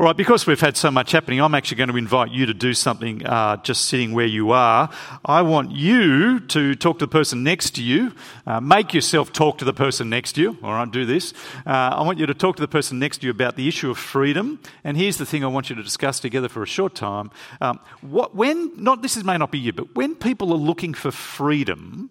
All 0.00 0.06
right, 0.06 0.16
because 0.16 0.46
we've 0.46 0.58
had 0.58 0.78
so 0.78 0.90
much 0.90 1.12
happening, 1.12 1.42
I'm 1.42 1.54
actually 1.54 1.76
going 1.76 1.90
to 1.90 1.96
invite 1.98 2.30
you 2.30 2.46
to 2.46 2.54
do 2.54 2.72
something 2.72 3.22
uh, 3.26 3.58
just 3.58 3.84
sitting 3.84 4.14
where 4.14 4.24
you 4.24 4.50
are. 4.50 4.88
I 5.26 5.42
want 5.42 5.72
you 5.72 6.40
to 6.40 6.74
talk 6.74 7.00
to 7.00 7.04
the 7.04 7.10
person 7.10 7.42
next 7.42 7.74
to 7.74 7.82
you. 7.82 8.14
Uh, 8.46 8.62
make 8.62 8.94
yourself 8.94 9.30
talk 9.30 9.58
to 9.58 9.66
the 9.66 9.74
person 9.74 10.08
next 10.08 10.36
to 10.36 10.40
you. 10.40 10.58
All 10.62 10.72
right, 10.72 10.90
do 10.90 11.04
this. 11.04 11.34
Uh, 11.66 11.72
I 11.98 12.02
want 12.02 12.18
you 12.18 12.24
to 12.24 12.32
talk 12.32 12.56
to 12.56 12.62
the 12.62 12.66
person 12.66 12.98
next 12.98 13.18
to 13.18 13.26
you 13.26 13.30
about 13.30 13.56
the 13.56 13.68
issue 13.68 13.90
of 13.90 13.98
freedom. 13.98 14.58
And 14.84 14.96
here's 14.96 15.18
the 15.18 15.26
thing 15.26 15.44
I 15.44 15.48
want 15.48 15.68
you 15.68 15.76
to 15.76 15.82
discuss 15.82 16.18
together 16.18 16.48
for 16.48 16.62
a 16.62 16.66
short 16.66 16.94
time. 16.94 17.30
Um, 17.60 17.78
what, 18.00 18.34
when, 18.34 18.82
not 18.82 19.02
this 19.02 19.22
may 19.22 19.36
not 19.36 19.50
be 19.50 19.58
you, 19.58 19.74
but 19.74 19.94
when 19.94 20.14
people 20.14 20.50
are 20.54 20.56
looking 20.56 20.94
for 20.94 21.10
freedom, 21.10 22.08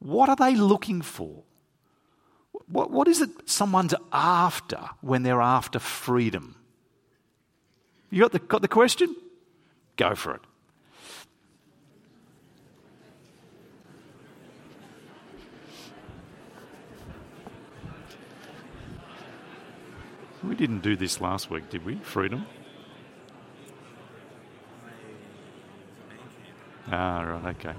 what 0.00 0.28
are 0.28 0.34
they 0.34 0.56
looking 0.56 1.02
for? 1.02 1.44
What, 2.70 2.90
what 2.90 3.08
is 3.08 3.22
it 3.22 3.30
someone's 3.48 3.94
after 4.12 4.90
when 5.00 5.22
they're 5.22 5.40
after 5.40 5.78
freedom? 5.78 6.56
You 8.10 8.22
got 8.22 8.32
the, 8.32 8.38
got 8.38 8.62
the 8.62 8.68
question? 8.68 9.14
Go 9.96 10.14
for 10.14 10.34
it. 10.34 10.40
We 20.44 20.54
didn't 20.54 20.80
do 20.80 20.96
this 20.96 21.20
last 21.20 21.50
week, 21.50 21.68
did 21.68 21.84
we? 21.84 21.96
Freedom? 21.96 22.46
Ah, 26.90 27.20
right, 27.20 27.56
okay. 27.56 27.74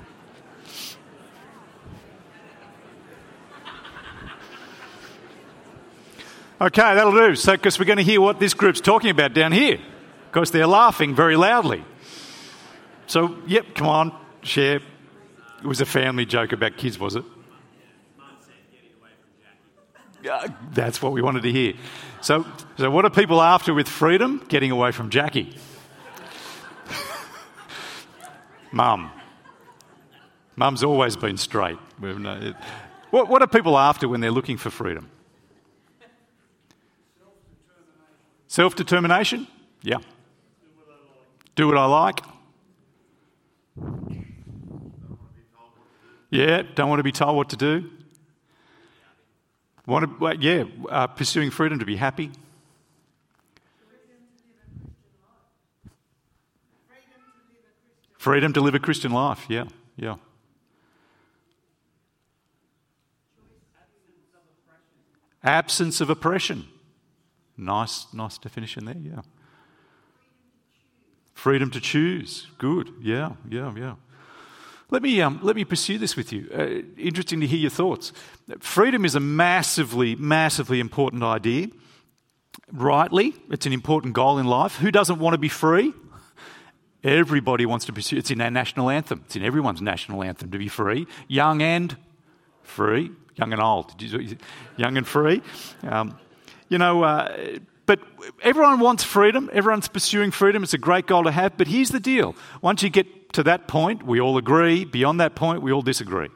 Okay, 6.62 6.96
that'll 6.96 7.14
do. 7.14 7.36
So, 7.36 7.54
because 7.54 7.80
we're 7.80 7.86
going 7.86 8.00
to 8.00 8.04
hear 8.04 8.20
what 8.20 8.40
this 8.40 8.54
group's 8.54 8.82
talking 8.82 9.10
about 9.10 9.34
down 9.34 9.54
here, 9.54 9.80
because 10.30 10.52
they're 10.52 10.68
laughing 10.68 11.16
very 11.16 11.38
loudly. 11.38 11.86
So, 13.08 13.38
yep, 13.48 13.74
come 13.76 13.88
on, 13.88 14.16
share. 14.44 14.82
It 15.62 15.66
was 15.66 15.80
a 15.80 15.86
family 15.86 16.26
joke 16.26 16.52
about 16.52 16.76
kids, 16.78 17.00
was 17.00 17.16
it? 17.16 17.24
Uh, 20.30 20.50
that's 20.74 21.02
what 21.02 21.14
we 21.14 21.22
wanted 21.22 21.44
to 21.44 21.52
hear. 21.52 21.76
So, 22.20 22.46
so 22.78 22.92
what 22.92 23.06
are 23.06 23.10
people 23.10 23.42
after 23.42 23.74
with 23.74 23.88
freedom? 23.88 24.44
Getting 24.50 24.72
away 24.72 24.92
from 24.92 25.10
Jackie. 25.10 25.56
Mum. 28.74 29.12
Mum's 30.58 30.84
always 30.84 31.16
been 31.16 31.38
straight. 31.38 31.78
What, 33.12 33.30
what 33.30 33.42
are 33.42 33.48
people 33.48 33.78
after 33.78 34.10
when 34.10 34.20
they're 34.20 34.30
looking 34.30 34.58
for 34.58 34.70
freedom? 34.70 35.10
Self 38.50 38.76
determination? 38.76 39.48
Yeah. 39.84 40.00
Do 41.54 41.68
what 41.68 41.78
I 41.78 41.86
like. 41.86 42.22
Yeah, 46.32 46.64
don't 46.74 46.90
want 46.90 46.98
to 46.98 47.04
be 47.04 47.12
told 47.12 47.36
what 47.36 47.52
to 47.52 47.56
do. 47.56 47.92
Want 49.86 50.20
to, 50.20 50.38
yeah, 50.40 50.64
uh, 50.90 51.06
pursuing 51.06 51.52
freedom 51.52 51.78
to 51.78 51.86
be 51.86 51.96
happy. 51.96 52.32
Freedom 58.18 58.52
to 58.54 58.62
live 58.62 58.74
a 58.74 58.80
Christian 58.80 59.12
life, 59.12 59.46
yeah, 59.48 59.66
yeah. 59.96 60.16
Absence 65.44 66.02
of 66.02 66.10
oppression. 66.10 66.68
Nice, 67.60 68.08
nice 68.14 68.38
definition 68.38 68.86
there, 68.86 68.96
yeah. 68.98 69.22
Freedom 71.34 71.70
to 71.72 71.82
choose. 71.82 72.48
Good. 72.58 72.90
Yeah, 73.02 73.34
yeah, 73.50 73.74
yeah. 73.78 73.96
Let 74.90 75.04
me, 75.04 75.22
um, 75.22 75.40
let 75.44 75.56
me 75.56 75.66
pursue 75.66 75.98
this 75.98 76.16
with 76.16 76.32
you. 76.32 76.50
Uh, 76.54 76.88
interesting 76.98 77.42
to 77.42 77.48
hear 77.48 77.60
your 77.60 77.70
thoughts. 77.70 78.14
Freedom 78.60 79.04
is 79.04 79.14
a 79.14 79.20
massively, 79.20 80.16
massively 80.16 80.80
important 80.80 81.22
idea. 81.22 81.68
Rightly, 82.72 83.36
it's 83.52 83.66
an 83.66 83.74
important 83.74 84.14
goal 84.14 84.40
in 84.40 84.48
life. 84.48 84.78
Who 84.78 84.90
doesn't 84.90 85.20
want 85.20 85.34
to 85.34 85.38
be 85.38 85.50
free? 85.50 85.94
Everybody 87.04 87.66
wants 87.66 87.86
to 87.86 87.94
pursue. 87.94 88.18
It's 88.18 88.32
in 88.32 88.42
our 88.42 88.52
national 88.52 88.90
anthem. 88.90 89.22
It's 89.26 89.36
in 89.36 89.44
everyone's 89.44 89.82
national 89.82 90.24
anthem 90.24 90.50
to 90.52 90.58
be 90.58 90.70
free, 90.70 91.08
young 91.28 91.62
and 91.62 91.96
free, 92.64 93.12
young 93.36 93.54
and 93.54 93.62
old, 93.62 94.02
young 94.78 94.98
and 94.98 95.08
free. 95.08 95.42
Um, 95.84 96.18
you 96.70 96.78
know, 96.78 97.04
uh, 97.04 97.58
but 97.86 98.00
everyone 98.44 98.80
wants 98.80 99.04
freedom. 99.04 99.50
Everyone's 99.52 99.88
pursuing 99.88 100.32
freedom. 100.32 100.64
It's 100.64 100.76
a 100.76 100.78
great 100.78 101.08
goal 101.08 101.24
to 101.24 101.32
have. 101.32 101.58
But 101.58 101.68
here's 101.68 101.90
the 101.90 102.00
deal 102.00 102.36
once 102.62 102.84
you 102.84 102.90
get 102.90 103.34
to 103.34 103.44
that 103.44 103.68
point, 103.68 104.04
we 104.04 104.22
all 104.22 104.38
agree. 104.38 104.86
Beyond 104.86 105.20
that 105.20 105.36
point, 105.36 105.62
we 105.62 105.72
all 105.72 105.82
disagree. 105.82 106.30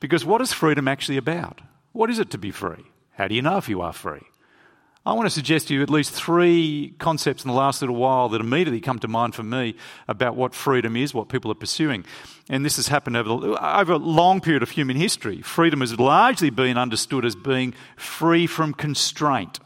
Because 0.00 0.24
what 0.24 0.40
is 0.40 0.52
freedom 0.52 0.88
actually 0.88 1.16
about? 1.16 1.60
What 1.92 2.10
is 2.10 2.18
it 2.18 2.30
to 2.30 2.38
be 2.38 2.50
free? 2.50 2.84
How 3.12 3.28
do 3.28 3.34
you 3.34 3.42
know 3.42 3.56
if 3.56 3.68
you 3.68 3.80
are 3.80 3.92
free? 3.92 4.22
I 5.06 5.12
want 5.12 5.26
to 5.26 5.30
suggest 5.30 5.68
to 5.68 5.74
you 5.74 5.82
at 5.82 5.88
least 5.88 6.10
three 6.10 6.92
concepts 6.98 7.44
in 7.44 7.48
the 7.48 7.56
last 7.56 7.80
little 7.80 7.94
while 7.94 8.28
that 8.30 8.40
immediately 8.40 8.80
come 8.80 8.98
to 8.98 9.06
mind 9.06 9.36
for 9.36 9.44
me 9.44 9.76
about 10.08 10.34
what 10.34 10.52
freedom 10.52 10.96
is, 10.96 11.14
what 11.14 11.28
people 11.28 11.48
are 11.52 11.54
pursuing. 11.54 12.04
And 12.50 12.64
this 12.64 12.74
has 12.74 12.88
happened 12.88 13.16
over, 13.16 13.28
the, 13.28 13.78
over 13.78 13.92
a 13.92 13.98
long 13.98 14.40
period 14.40 14.64
of 14.64 14.70
human 14.70 14.96
history. 14.96 15.42
Freedom 15.42 15.80
has 15.80 15.96
largely 15.96 16.50
been 16.50 16.76
understood 16.76 17.24
as 17.24 17.36
being 17.36 17.72
free 17.96 18.48
from 18.48 18.74
constraint, 18.74 19.60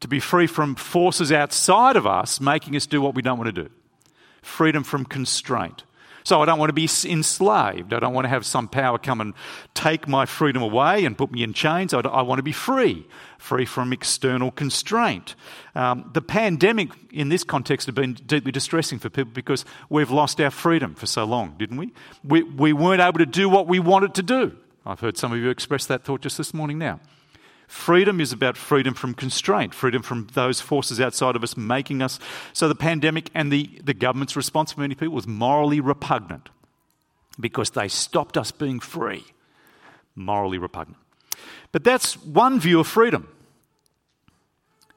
to 0.00 0.08
be 0.08 0.18
free 0.18 0.48
from 0.48 0.74
forces 0.74 1.30
outside 1.30 1.94
of 1.94 2.04
us 2.04 2.40
making 2.40 2.74
us 2.74 2.86
do 2.86 3.00
what 3.00 3.14
we 3.14 3.22
don't 3.22 3.38
want 3.38 3.54
to 3.54 3.62
do. 3.62 3.70
Freedom 4.42 4.82
from 4.82 5.04
constraint. 5.04 5.84
So 6.24 6.42
I 6.42 6.46
don't 6.46 6.58
want 6.58 6.70
to 6.70 6.74
be 6.74 6.88
enslaved. 7.04 7.92
I 7.92 8.00
don't 8.00 8.14
want 8.14 8.24
to 8.24 8.28
have 8.28 8.46
some 8.46 8.68
power 8.68 8.98
come 8.98 9.20
and 9.20 9.34
take 9.74 10.06
my 10.06 10.26
freedom 10.26 10.62
away 10.62 11.04
and 11.04 11.16
put 11.16 11.32
me 11.32 11.42
in 11.42 11.52
chains. 11.52 11.92
I, 11.94 12.22
want 12.22 12.38
to 12.38 12.42
be 12.42 12.52
free, 12.52 13.06
free 13.38 13.64
from 13.64 13.92
external 13.92 14.50
constraint. 14.50 15.34
Um, 15.74 16.10
the 16.12 16.22
pandemic 16.22 16.90
in 17.12 17.28
this 17.28 17.44
context 17.44 17.86
has 17.86 17.94
been 17.94 18.14
deeply 18.14 18.52
distressing 18.52 18.98
for 18.98 19.10
people 19.10 19.32
because 19.32 19.64
we've 19.88 20.10
lost 20.10 20.40
our 20.40 20.50
freedom 20.50 20.94
for 20.94 21.06
so 21.06 21.24
long, 21.24 21.56
didn't 21.58 21.76
we? 21.76 21.92
We, 22.24 22.42
we 22.42 22.72
weren't 22.72 23.00
able 23.00 23.18
to 23.18 23.26
do 23.26 23.48
what 23.48 23.66
we 23.66 23.78
wanted 23.78 24.14
to 24.14 24.22
do. 24.22 24.56
I've 24.84 25.00
heard 25.00 25.16
some 25.16 25.32
of 25.32 25.38
you 25.38 25.48
express 25.50 25.86
that 25.86 26.04
thought 26.04 26.22
just 26.22 26.38
this 26.38 26.52
morning 26.52 26.78
now. 26.78 27.00
Freedom 27.72 28.20
is 28.20 28.32
about 28.32 28.58
freedom 28.58 28.92
from 28.92 29.14
constraint, 29.14 29.72
freedom 29.72 30.02
from 30.02 30.28
those 30.34 30.60
forces 30.60 31.00
outside 31.00 31.34
of 31.34 31.42
us 31.42 31.56
making 31.56 32.02
us. 32.02 32.20
So 32.52 32.68
the 32.68 32.74
pandemic 32.74 33.30
and 33.34 33.50
the, 33.50 33.80
the 33.82 33.94
government's 33.94 34.36
response 34.36 34.72
for 34.72 34.82
many 34.82 34.94
people 34.94 35.14
was 35.14 35.26
morally 35.26 35.80
repugnant 35.80 36.50
because 37.40 37.70
they 37.70 37.88
stopped 37.88 38.36
us 38.36 38.52
being 38.52 38.78
free. 38.78 39.24
Morally 40.14 40.58
repugnant. 40.58 40.98
But 41.72 41.82
that's 41.82 42.14
one 42.22 42.60
view 42.60 42.78
of 42.78 42.86
freedom. 42.86 43.26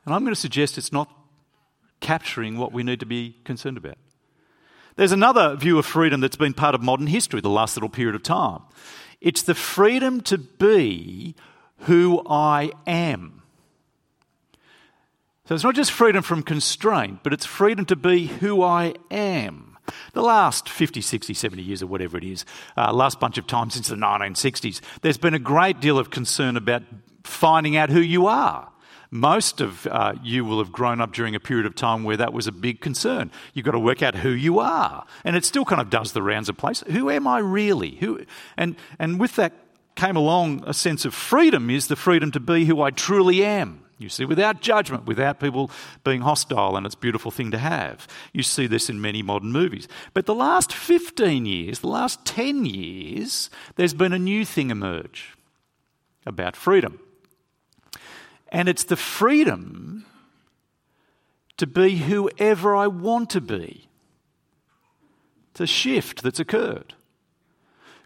And 0.06 0.14
I'm 0.14 0.24
going 0.24 0.36
to 0.36 0.40
suggest 0.40 0.78
it's 0.78 0.92
not 0.92 1.10
capturing 2.02 2.58
what 2.58 2.74
we 2.74 2.84
need 2.84 3.00
to 3.00 3.06
be 3.06 3.38
concerned 3.46 3.78
about. 3.78 3.98
There's 4.98 5.14
another 5.14 5.56
view 5.56 5.80
of 5.80 5.86
freedom 5.86 6.20
that's 6.20 6.36
been 6.36 6.54
part 6.54 6.76
of 6.76 6.84
modern 6.84 7.08
history 7.08 7.40
the 7.40 7.50
last 7.50 7.78
little 7.78 7.90
period 7.90 8.16
of 8.16 8.22
time. 8.24 8.64
It's 9.22 9.44
the 9.44 9.56
freedom 9.56 10.20
to 10.24 10.38
be 10.38 11.36
who 11.80 12.24
I 12.28 12.72
am. 12.88 13.44
So 15.48 15.54
it's 15.54 15.64
not 15.64 15.76
just 15.76 15.92
freedom 15.92 16.24
from 16.24 16.42
constraint, 16.42 17.20
but 17.22 17.32
it's 17.32 17.46
freedom 17.46 17.86
to 17.86 17.96
be 17.96 18.28
who 18.28 18.64
I 18.64 18.96
am. 19.12 19.78
The 20.14 20.24
last 20.24 20.68
50, 20.68 21.02
60, 21.02 21.36
70 21.36 21.62
years, 21.62 21.84
or 21.84 21.88
whatever 21.88 22.18
it 22.18 22.24
is, 22.24 22.46
uh, 22.76 22.92
last 22.92 23.20
bunch 23.20 23.38
of 23.38 23.46
times 23.46 23.76
since 23.76 23.88
the 23.88 23.96
1960s, 23.96 24.82
there's 25.02 25.20
been 25.20 25.36
a 25.36 25.40
great 25.40 25.80
deal 25.80 26.00
of 26.00 26.10
concern 26.10 26.58
about 26.58 26.82
finding 27.24 27.78
out 27.78 27.92
who 27.92 28.00
you 28.00 28.26
are. 28.26 28.72
Most 29.12 29.62
of 29.62 29.86
uh, 29.88 30.14
you 30.24 30.44
will 30.44 30.58
have 30.58 30.72
grown 30.72 31.00
up 31.00 31.14
during 31.14 31.36
a 31.36 31.40
period 31.40 31.68
of 31.68 31.76
time 31.76 32.04
where 32.04 32.18
that 32.18 32.34
was 32.34 32.48
a 32.48 32.52
big 32.52 32.82
concern. 32.82 33.32
You've 33.54 33.66
got 33.66 33.74
to 33.74 33.80
work 33.80 34.02
out 34.02 34.16
who 34.16 34.30
you 34.30 34.60
are. 34.60 35.06
And 35.24 35.36
it 35.36 35.46
still 35.46 35.64
kind 35.64 35.80
of 35.80 35.92
does 35.92 36.14
the 36.14 36.24
rounds 36.24 36.50
of 36.50 36.58
place. 36.58 36.84
Who 36.88 37.10
am 37.12 37.28
I 37.28 37.38
really? 37.38 37.92
Who, 37.98 38.26
and, 38.58 38.76
and 38.98 39.20
with 39.20 39.36
that 39.36 39.54
came 39.96 40.16
along 40.16 40.64
a 40.66 40.74
sense 40.74 41.06
of 41.06 41.14
freedom 41.14 41.70
is 41.70 41.88
the 41.88 41.96
freedom 41.96 42.32
to 42.32 42.40
be 42.40 42.66
who 42.66 42.82
I 42.82 42.92
truly 42.92 43.44
am. 43.44 43.82
You 43.98 44.10
see, 44.10 44.26
without 44.26 44.62
judgment, 44.62 45.06
without 45.06 45.40
people 45.40 45.72
being 46.04 46.22
hostile, 46.22 46.76
and 46.76 46.86
it's 46.86 46.96
a 46.96 47.00
beautiful 47.00 47.32
thing 47.32 47.52
to 47.52 47.58
have. 47.58 48.08
You 48.34 48.44
see 48.44 48.68
this 48.68 48.90
in 48.90 49.00
many 49.00 49.22
modern 49.22 49.54
movies. 49.54 49.88
But 50.14 50.26
the 50.26 50.36
last 50.36 50.74
15 50.74 51.46
years, 51.46 51.80
the 51.80 51.88
last 51.88 52.26
10 52.26 52.66
years, 52.66 53.50
there's 53.78 53.94
been 53.94 54.12
a 54.12 54.20
new 54.20 54.44
thing 54.44 54.70
emerge 54.70 55.38
about 56.26 56.58
freedom. 56.58 57.00
And 58.50 58.68
it's 58.68 58.84
the 58.84 58.98
freedom 58.98 60.06
to 61.56 61.66
be 61.66 61.98
whoever 61.98 62.76
I 62.76 62.88
want 62.88 63.30
to 63.30 63.42
be. 63.42 63.88
It's 65.52 65.62
a 65.62 65.68
shift 65.68 66.22
that's 66.22 66.40
occurred. 66.40 66.95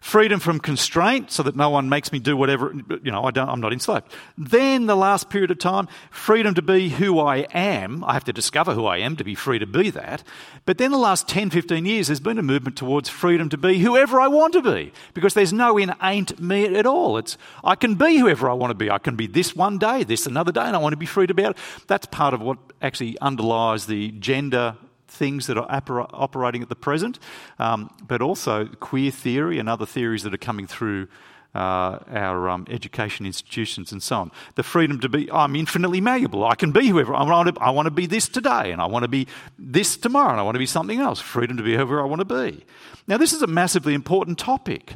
Freedom 0.00 0.40
from 0.40 0.58
constraint 0.58 1.30
so 1.30 1.42
that 1.42 1.54
no 1.54 1.70
one 1.70 1.88
makes 1.88 2.10
me 2.10 2.18
do 2.18 2.36
whatever, 2.36 2.74
you 3.02 3.10
know, 3.10 3.24
I 3.24 3.30
don't, 3.30 3.48
I'm 3.48 3.60
not 3.60 3.72
enslaved. 3.72 4.06
Then 4.36 4.86
the 4.86 4.96
last 4.96 5.28
period 5.28 5.50
of 5.50 5.58
time, 5.58 5.88
freedom 6.10 6.54
to 6.54 6.62
be 6.62 6.88
who 6.88 7.20
I 7.20 7.46
am. 7.52 8.02
I 8.04 8.14
have 8.14 8.24
to 8.24 8.32
discover 8.32 8.74
who 8.74 8.86
I 8.86 8.98
am 8.98 9.16
to 9.16 9.24
be 9.24 9.34
free 9.34 9.58
to 9.58 9.66
be 9.66 9.90
that. 9.90 10.22
But 10.64 10.78
then 10.78 10.90
the 10.90 10.98
last 10.98 11.28
10, 11.28 11.50
15 11.50 11.84
years, 11.84 12.06
there's 12.08 12.20
been 12.20 12.38
a 12.38 12.42
movement 12.42 12.76
towards 12.76 13.08
freedom 13.08 13.48
to 13.50 13.58
be 13.58 13.78
whoever 13.78 14.20
I 14.20 14.28
want 14.28 14.54
to 14.54 14.62
be 14.62 14.92
because 15.14 15.34
there's 15.34 15.52
no 15.52 15.76
in 15.76 15.94
ain't 16.02 16.40
me 16.40 16.64
at 16.76 16.86
all. 16.86 17.18
It's, 17.18 17.36
I 17.62 17.74
can 17.74 17.94
be 17.94 18.18
whoever 18.18 18.48
I 18.48 18.54
want 18.54 18.70
to 18.70 18.74
be. 18.74 18.90
I 18.90 18.98
can 18.98 19.16
be 19.16 19.26
this 19.26 19.54
one 19.54 19.78
day, 19.78 20.02
this 20.02 20.26
another 20.26 20.52
day, 20.52 20.62
and 20.62 20.74
I 20.74 20.78
want 20.78 20.94
to 20.94 20.98
be 20.98 21.06
free 21.06 21.26
to 21.26 21.34
be 21.34 21.42
it. 21.42 21.56
That's 21.86 22.06
part 22.06 22.32
of 22.32 22.40
what 22.40 22.58
actually 22.80 23.18
underlies 23.20 23.86
the 23.86 24.12
gender 24.12 24.76
things 25.10 25.46
that 25.46 25.58
are 25.58 25.66
operating 25.68 26.62
at 26.62 26.68
the 26.68 26.76
present, 26.76 27.18
um, 27.58 27.90
but 28.06 28.22
also 28.22 28.66
queer 28.66 29.10
theory 29.10 29.58
and 29.58 29.68
other 29.68 29.86
theories 29.86 30.22
that 30.22 30.32
are 30.32 30.38
coming 30.38 30.66
through 30.66 31.08
uh, 31.54 31.98
our 32.12 32.48
um, 32.48 32.64
education 32.70 33.26
institutions 33.26 33.90
and 33.90 34.02
so 34.02 34.16
on. 34.16 34.30
The 34.54 34.62
freedom 34.62 35.00
to 35.00 35.08
be, 35.08 35.30
I'm 35.32 35.56
infinitely 35.56 36.00
malleable. 36.00 36.44
I 36.44 36.54
can 36.54 36.70
be 36.70 36.88
whoever 36.88 37.14
I 37.14 37.24
want 37.24 37.54
to, 37.54 37.60
I 37.60 37.70
want 37.70 37.86
to 37.86 37.90
be 37.90 38.06
this 38.06 38.28
today, 38.28 38.70
and 38.70 38.80
I 38.80 38.86
want 38.86 39.02
to 39.02 39.08
be 39.08 39.26
this 39.58 39.96
tomorrow, 39.96 40.30
and 40.30 40.40
I 40.40 40.42
want 40.44 40.54
to 40.54 40.60
be 40.60 40.66
something 40.66 41.00
else. 41.00 41.20
Freedom 41.20 41.56
to 41.56 41.62
be 41.62 41.74
whoever 41.74 42.00
I 42.00 42.04
want 42.04 42.20
to 42.20 42.24
be. 42.24 42.64
Now, 43.08 43.16
this 43.16 43.32
is 43.32 43.42
a 43.42 43.48
massively 43.48 43.94
important 43.94 44.38
topic. 44.38 44.94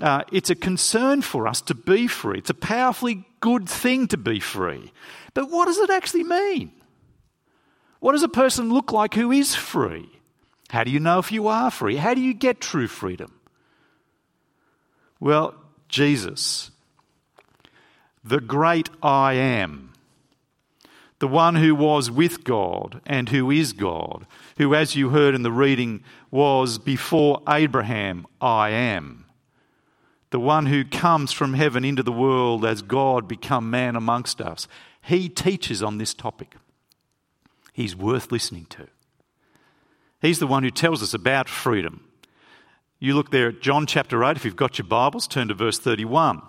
Uh, 0.00 0.24
it's 0.32 0.50
a 0.50 0.54
concern 0.54 1.22
for 1.22 1.46
us 1.46 1.62
to 1.62 1.74
be 1.74 2.06
free. 2.06 2.38
It's 2.38 2.50
a 2.50 2.54
powerfully 2.54 3.24
good 3.40 3.68
thing 3.68 4.08
to 4.08 4.16
be 4.16 4.40
free. 4.40 4.92
But 5.32 5.50
what 5.50 5.66
does 5.66 5.78
it 5.78 5.90
actually 5.90 6.24
mean? 6.24 6.72
What 8.04 8.12
does 8.12 8.22
a 8.22 8.28
person 8.28 8.68
look 8.68 8.92
like 8.92 9.14
who 9.14 9.32
is 9.32 9.54
free? 9.54 10.10
How 10.68 10.84
do 10.84 10.90
you 10.90 11.00
know 11.00 11.20
if 11.20 11.32
you 11.32 11.48
are 11.48 11.70
free? 11.70 11.96
How 11.96 12.12
do 12.12 12.20
you 12.20 12.34
get 12.34 12.60
true 12.60 12.86
freedom? 12.86 13.40
Well, 15.20 15.54
Jesus, 15.88 16.70
the 18.22 18.42
great 18.42 18.90
I 19.02 19.32
am, 19.32 19.94
the 21.18 21.26
one 21.26 21.54
who 21.54 21.74
was 21.74 22.10
with 22.10 22.44
God 22.44 23.00
and 23.06 23.30
who 23.30 23.50
is 23.50 23.72
God, 23.72 24.26
who, 24.58 24.74
as 24.74 24.94
you 24.94 25.08
heard 25.08 25.34
in 25.34 25.42
the 25.42 25.50
reading, 25.50 26.04
was 26.30 26.76
before 26.76 27.40
Abraham, 27.48 28.26
I 28.38 28.68
am. 28.68 29.24
The 30.28 30.40
one 30.40 30.66
who 30.66 30.84
comes 30.84 31.32
from 31.32 31.54
heaven 31.54 31.86
into 31.86 32.02
the 32.02 32.12
world 32.12 32.66
as 32.66 32.82
God 32.82 33.26
become 33.26 33.70
man 33.70 33.96
amongst 33.96 34.42
us. 34.42 34.68
He 35.00 35.30
teaches 35.30 35.82
on 35.82 35.96
this 35.96 36.12
topic 36.12 36.56
he's 37.74 37.94
worth 37.94 38.32
listening 38.32 38.64
to. 38.70 38.86
He's 40.22 40.38
the 40.38 40.46
one 40.46 40.62
who 40.62 40.70
tells 40.70 41.02
us 41.02 41.12
about 41.12 41.50
freedom. 41.50 42.08
You 42.98 43.14
look 43.14 43.30
there 43.30 43.48
at 43.48 43.60
John 43.60 43.84
chapter 43.84 44.24
8, 44.24 44.36
if 44.36 44.44
you've 44.46 44.56
got 44.56 44.78
your 44.78 44.86
Bibles, 44.86 45.26
turn 45.26 45.48
to 45.48 45.54
verse 45.54 45.78
31. 45.78 46.40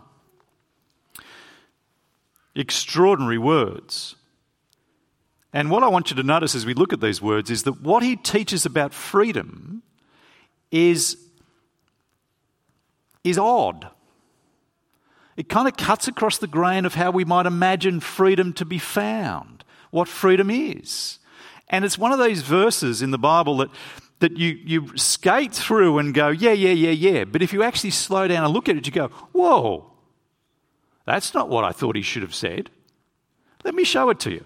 Extraordinary 2.56 3.38
words. 3.38 4.16
And 5.52 5.70
what 5.70 5.84
I 5.84 5.90
want 5.90 6.10
you 6.10 6.16
to 6.16 6.24
notice 6.24 6.56
as 6.56 6.66
we 6.66 6.74
look 6.74 6.94
at 6.94 7.02
these 7.02 7.22
words 7.22 7.50
is 7.50 7.64
that 7.64 7.82
what 7.82 8.04
he 8.04 8.16
teaches 8.16 8.66
about 8.66 8.94
freedom 8.94 9.84
is, 10.72 11.18
is 13.24 13.38
odd. 13.38 13.90
It 15.36 15.50
kind 15.50 15.68
of 15.68 15.76
cuts 15.76 16.08
across 16.08 16.38
the 16.38 16.48
grain 16.48 16.86
of 16.86 16.96
how 16.96 17.12
we 17.12 17.26
might 17.26 17.46
imagine 17.46 18.00
freedom 18.00 18.54
to 18.54 18.64
be 18.64 18.78
found 18.78 19.65
what 19.96 20.10
freedom 20.10 20.52
is. 20.52 21.20
And 21.70 21.86
it's 21.86 21.98
one 21.98 22.12
of 22.12 22.20
those 22.20 22.42
verses 22.42 23.02
in 23.02 23.12
the 23.12 23.18
Bible 23.18 23.58
that, 23.58 23.70
that 24.20 24.38
you, 24.38 24.60
you 24.64 24.98
skate 24.98 25.54
through 25.54 25.98
and 26.00 26.14
go, 26.14 26.28
yeah, 26.28 26.52
yeah, 26.52 26.72
yeah, 26.72 26.92
yeah. 26.92 27.24
But 27.24 27.42
if 27.42 27.54
you 27.54 27.64
actually 27.64 27.92
slow 27.92 28.28
down 28.28 28.44
and 28.44 28.54
look 28.54 28.68
at 28.68 28.76
it, 28.76 28.86
you 28.86 28.92
go, 28.92 29.08
whoa, 29.32 29.90
that's 31.06 31.34
not 31.34 31.48
what 31.48 31.64
I 31.64 31.72
thought 31.72 31.96
he 31.96 32.02
should 32.02 32.24
have 32.24 32.36
said. 32.36 32.70
Let 33.64 33.74
me 33.74 33.86
show 33.86 34.10
it 34.10 34.20
to 34.20 34.32
you. 34.32 34.46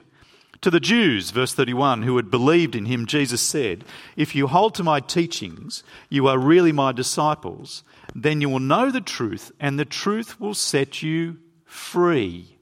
To 0.62 0.70
the 0.70 0.80
Jews, 0.80 1.32
verse 1.32 1.54
31, 1.54 2.04
who 2.04 2.18
had 2.18 2.30
believed 2.30 2.76
in 2.76 2.86
him, 2.86 3.08
Jesus 3.08 3.42
said, 3.42 3.86
If 4.16 4.36
you 4.36 4.48
hold 4.48 4.76
to 4.76 4.84
my 4.84 5.00
teachings, 5.00 5.84
you 6.10 6.28
are 6.28 6.38
really 6.38 6.74
my 6.74 6.92
disciples, 6.92 7.84
then 8.14 8.40
you 8.40 8.50
will 8.50 8.60
know 8.60 8.92
the 8.92 9.02
truth, 9.02 9.52
and 9.60 9.80
the 9.80 9.86
truth 9.86 10.40
will 10.40 10.54
set 10.54 11.02
you 11.02 11.38
free. 11.66 12.59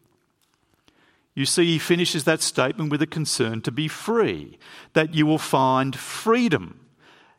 You 1.38 1.46
see, 1.46 1.66
he 1.66 1.78
finishes 1.78 2.24
that 2.24 2.42
statement 2.42 2.90
with 2.90 3.00
a 3.04 3.06
concern 3.06 3.62
to 3.62 3.72
be 3.72 3.88
free, 3.88 4.58
that 4.94 5.14
you 5.14 5.28
will 5.28 5.38
find 5.38 5.96
freedom, 5.96 6.80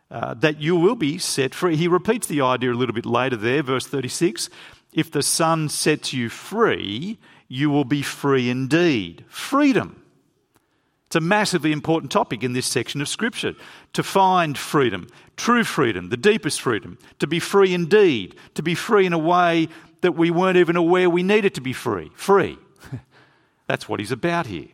uh, 0.09 0.35
that 0.35 0.61
you 0.61 0.77
will 0.77 0.95
be 0.95 1.19
set 1.19 1.53
free. 1.53 1.75
He 1.75 1.89
repeats 1.89 2.29
the 2.29 2.41
idea 2.41 2.71
a 2.71 2.79
little 2.79 2.95
bit 2.95 3.05
later 3.05 3.35
there, 3.35 3.61
verse 3.61 3.89
36 3.89 4.51
if 4.93 5.11
the 5.11 5.23
Son 5.23 5.69
sets 5.69 6.13
you 6.13 6.29
free, 6.29 7.19
you 7.49 7.71
will 7.71 7.85
be 7.85 8.03
free 8.03 8.49
indeed. 8.49 9.25
Freedom. 9.27 10.01
It's 11.09 11.17
a 11.17 11.21
massively 11.21 11.73
important 11.73 12.13
topic 12.13 12.45
in 12.45 12.53
this 12.53 12.67
section 12.67 13.01
of 13.01 13.09
Scripture. 13.09 13.55
To 13.95 14.05
find 14.05 14.57
freedom, 14.57 15.09
true 15.37 15.65
freedom, 15.65 16.11
the 16.11 16.17
deepest 16.17 16.61
freedom, 16.61 16.99
to 17.19 17.27
be 17.27 17.41
free 17.41 17.75
indeed, 17.75 18.37
to 18.55 18.63
be 18.63 18.77
free 18.77 19.07
in 19.07 19.13
a 19.13 19.19
way 19.19 19.67
that 20.03 20.13
we 20.13 20.31
weren't 20.31 20.57
even 20.57 20.77
aware 20.77 21.11
we 21.11 21.25
needed 21.25 21.57
to 21.57 21.61
be 21.61 21.73
free. 21.73 22.13
Free. 22.15 22.59
That's 23.69 23.89
what 23.89 24.01
he's 24.01 24.11
about 24.11 24.47
here. 24.47 24.69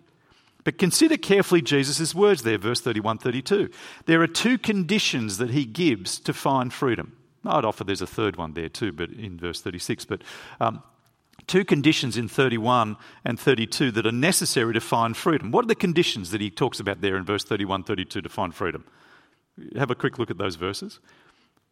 But 0.65 0.79
consider 0.79 1.19
carefully 1.19 1.61
Jesus' 1.61 2.15
words 2.15 2.43
there, 2.43 2.57
verse 2.57 2.81
31 2.81 3.19
32. 3.19 3.69
There 4.07 4.23
are 4.23 4.27
two 4.27 4.57
conditions 4.57 5.37
that 5.37 5.51
he 5.51 5.67
gives 5.67 6.19
to 6.21 6.33
find 6.33 6.73
freedom. 6.73 7.17
I'd 7.45 7.67
offer 7.67 7.85
there's 7.85 8.01
a 8.01 8.07
third 8.07 8.37
one 8.37 8.55
there 8.55 8.71
too, 8.71 8.91
but 8.93 9.11
in 9.11 9.39
verse 9.39 9.61
36. 9.61 10.07
But 10.07 10.23
um, 10.61 10.83
two 11.47 11.65
conditions 11.65 12.17
in 12.17 12.29
31 12.29 12.97
and 13.25 13.39
32 13.39 13.91
that 13.91 14.07
are 14.07 14.13
necessary 14.13 14.73
to 14.73 14.81
find 14.81 15.15
freedom. 15.15 15.51
What 15.51 15.67
are 15.67 15.69
the 15.69 15.75
conditions 15.75 16.31
that 16.31 16.41
he 16.41 16.51
talks 16.51 16.81
about 16.81 17.03
there 17.03 17.17
in 17.17 17.25
verse 17.25 17.45
31 17.45 17.85
32 17.85 18.23
to 18.23 18.29
find 18.31 18.55
freedom? 18.55 18.87
Have 19.77 19.91
a 19.91 19.95
quick 19.95 20.19
look 20.19 20.31
at 20.31 20.39
those 20.39 20.57
verses. 20.57 20.99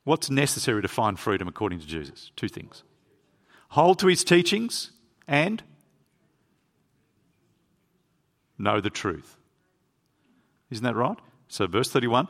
What's 0.05 0.29
necessary 0.29 0.83
to 0.83 0.89
find 0.89 1.19
freedom 1.19 1.49
according 1.49 1.81
to 1.81 1.87
Jesus? 1.87 2.31
Two 2.37 2.49
things 2.49 2.83
hold 3.71 3.99
to 3.99 4.07
his 4.09 4.23
teachings 4.23 4.91
and 5.27 5.63
know 8.59 8.81
the 8.81 8.91
truth. 8.91 9.37
Isn't 10.71 10.85
that 10.85 10.95
right? 10.95 11.19
So, 11.49 11.67
verse 11.67 11.91
31 11.91 12.29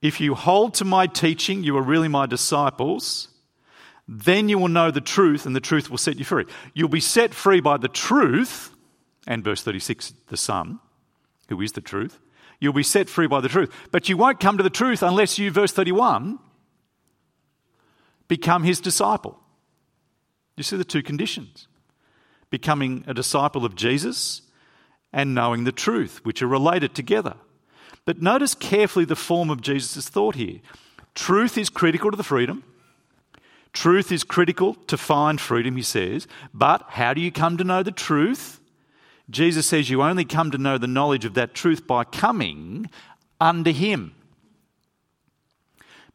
If 0.00 0.20
you 0.20 0.34
hold 0.34 0.74
to 0.74 0.84
my 0.84 1.06
teaching, 1.06 1.64
you 1.64 1.76
are 1.76 1.82
really 1.82 2.08
my 2.08 2.26
disciples. 2.26 3.28
Then 4.10 4.48
you 4.48 4.58
will 4.58 4.68
know 4.68 4.90
the 4.90 5.02
truth, 5.02 5.44
and 5.44 5.54
the 5.54 5.60
truth 5.60 5.90
will 5.90 5.98
set 5.98 6.18
you 6.18 6.24
free. 6.24 6.46
You'll 6.72 6.88
be 6.88 7.00
set 7.00 7.34
free 7.34 7.60
by 7.60 7.76
the 7.76 7.88
truth, 7.88 8.70
and 9.26 9.44
verse 9.44 9.62
36, 9.62 10.14
the 10.28 10.36
Son, 10.38 10.80
who 11.50 11.60
is 11.60 11.72
the 11.72 11.82
truth. 11.82 12.18
You'll 12.58 12.72
be 12.72 12.82
set 12.82 13.10
free 13.10 13.26
by 13.26 13.42
the 13.42 13.50
truth. 13.50 13.70
But 13.92 14.08
you 14.08 14.16
won't 14.16 14.40
come 14.40 14.56
to 14.56 14.62
the 14.62 14.70
truth 14.70 15.02
unless 15.02 15.38
you, 15.38 15.50
verse 15.50 15.72
31, 15.72 16.38
become 18.28 18.64
his 18.64 18.80
disciple. 18.80 19.38
You 20.56 20.62
see 20.62 20.76
the 20.76 20.84
two 20.84 21.02
conditions 21.02 21.68
becoming 22.50 23.04
a 23.06 23.14
disciple 23.14 23.64
of 23.64 23.74
Jesus 23.74 24.42
and 25.12 25.34
knowing 25.34 25.64
the 25.64 25.72
truth, 25.72 26.20
which 26.24 26.42
are 26.42 26.48
related 26.48 26.94
together. 26.94 27.34
But 28.04 28.22
notice 28.22 28.54
carefully 28.54 29.04
the 29.04 29.16
form 29.16 29.50
of 29.50 29.60
Jesus' 29.60 30.08
thought 30.08 30.34
here. 30.34 30.60
Truth 31.14 31.58
is 31.58 31.68
critical 31.68 32.10
to 32.10 32.16
the 32.16 32.22
freedom. 32.22 32.64
Truth 33.72 34.12
is 34.12 34.24
critical 34.24 34.74
to 34.86 34.96
find 34.96 35.40
freedom, 35.40 35.76
he 35.76 35.82
says. 35.82 36.26
But 36.54 36.84
how 36.88 37.14
do 37.14 37.20
you 37.20 37.30
come 37.30 37.56
to 37.58 37.64
know 37.64 37.82
the 37.82 37.92
truth? 37.92 38.60
Jesus 39.30 39.66
says 39.66 39.90
you 39.90 40.02
only 40.02 40.24
come 40.24 40.50
to 40.50 40.58
know 40.58 40.78
the 40.78 40.86
knowledge 40.86 41.24
of 41.24 41.34
that 41.34 41.54
truth 41.54 41.86
by 41.86 42.04
coming 42.04 42.88
under 43.40 43.70
him, 43.70 44.14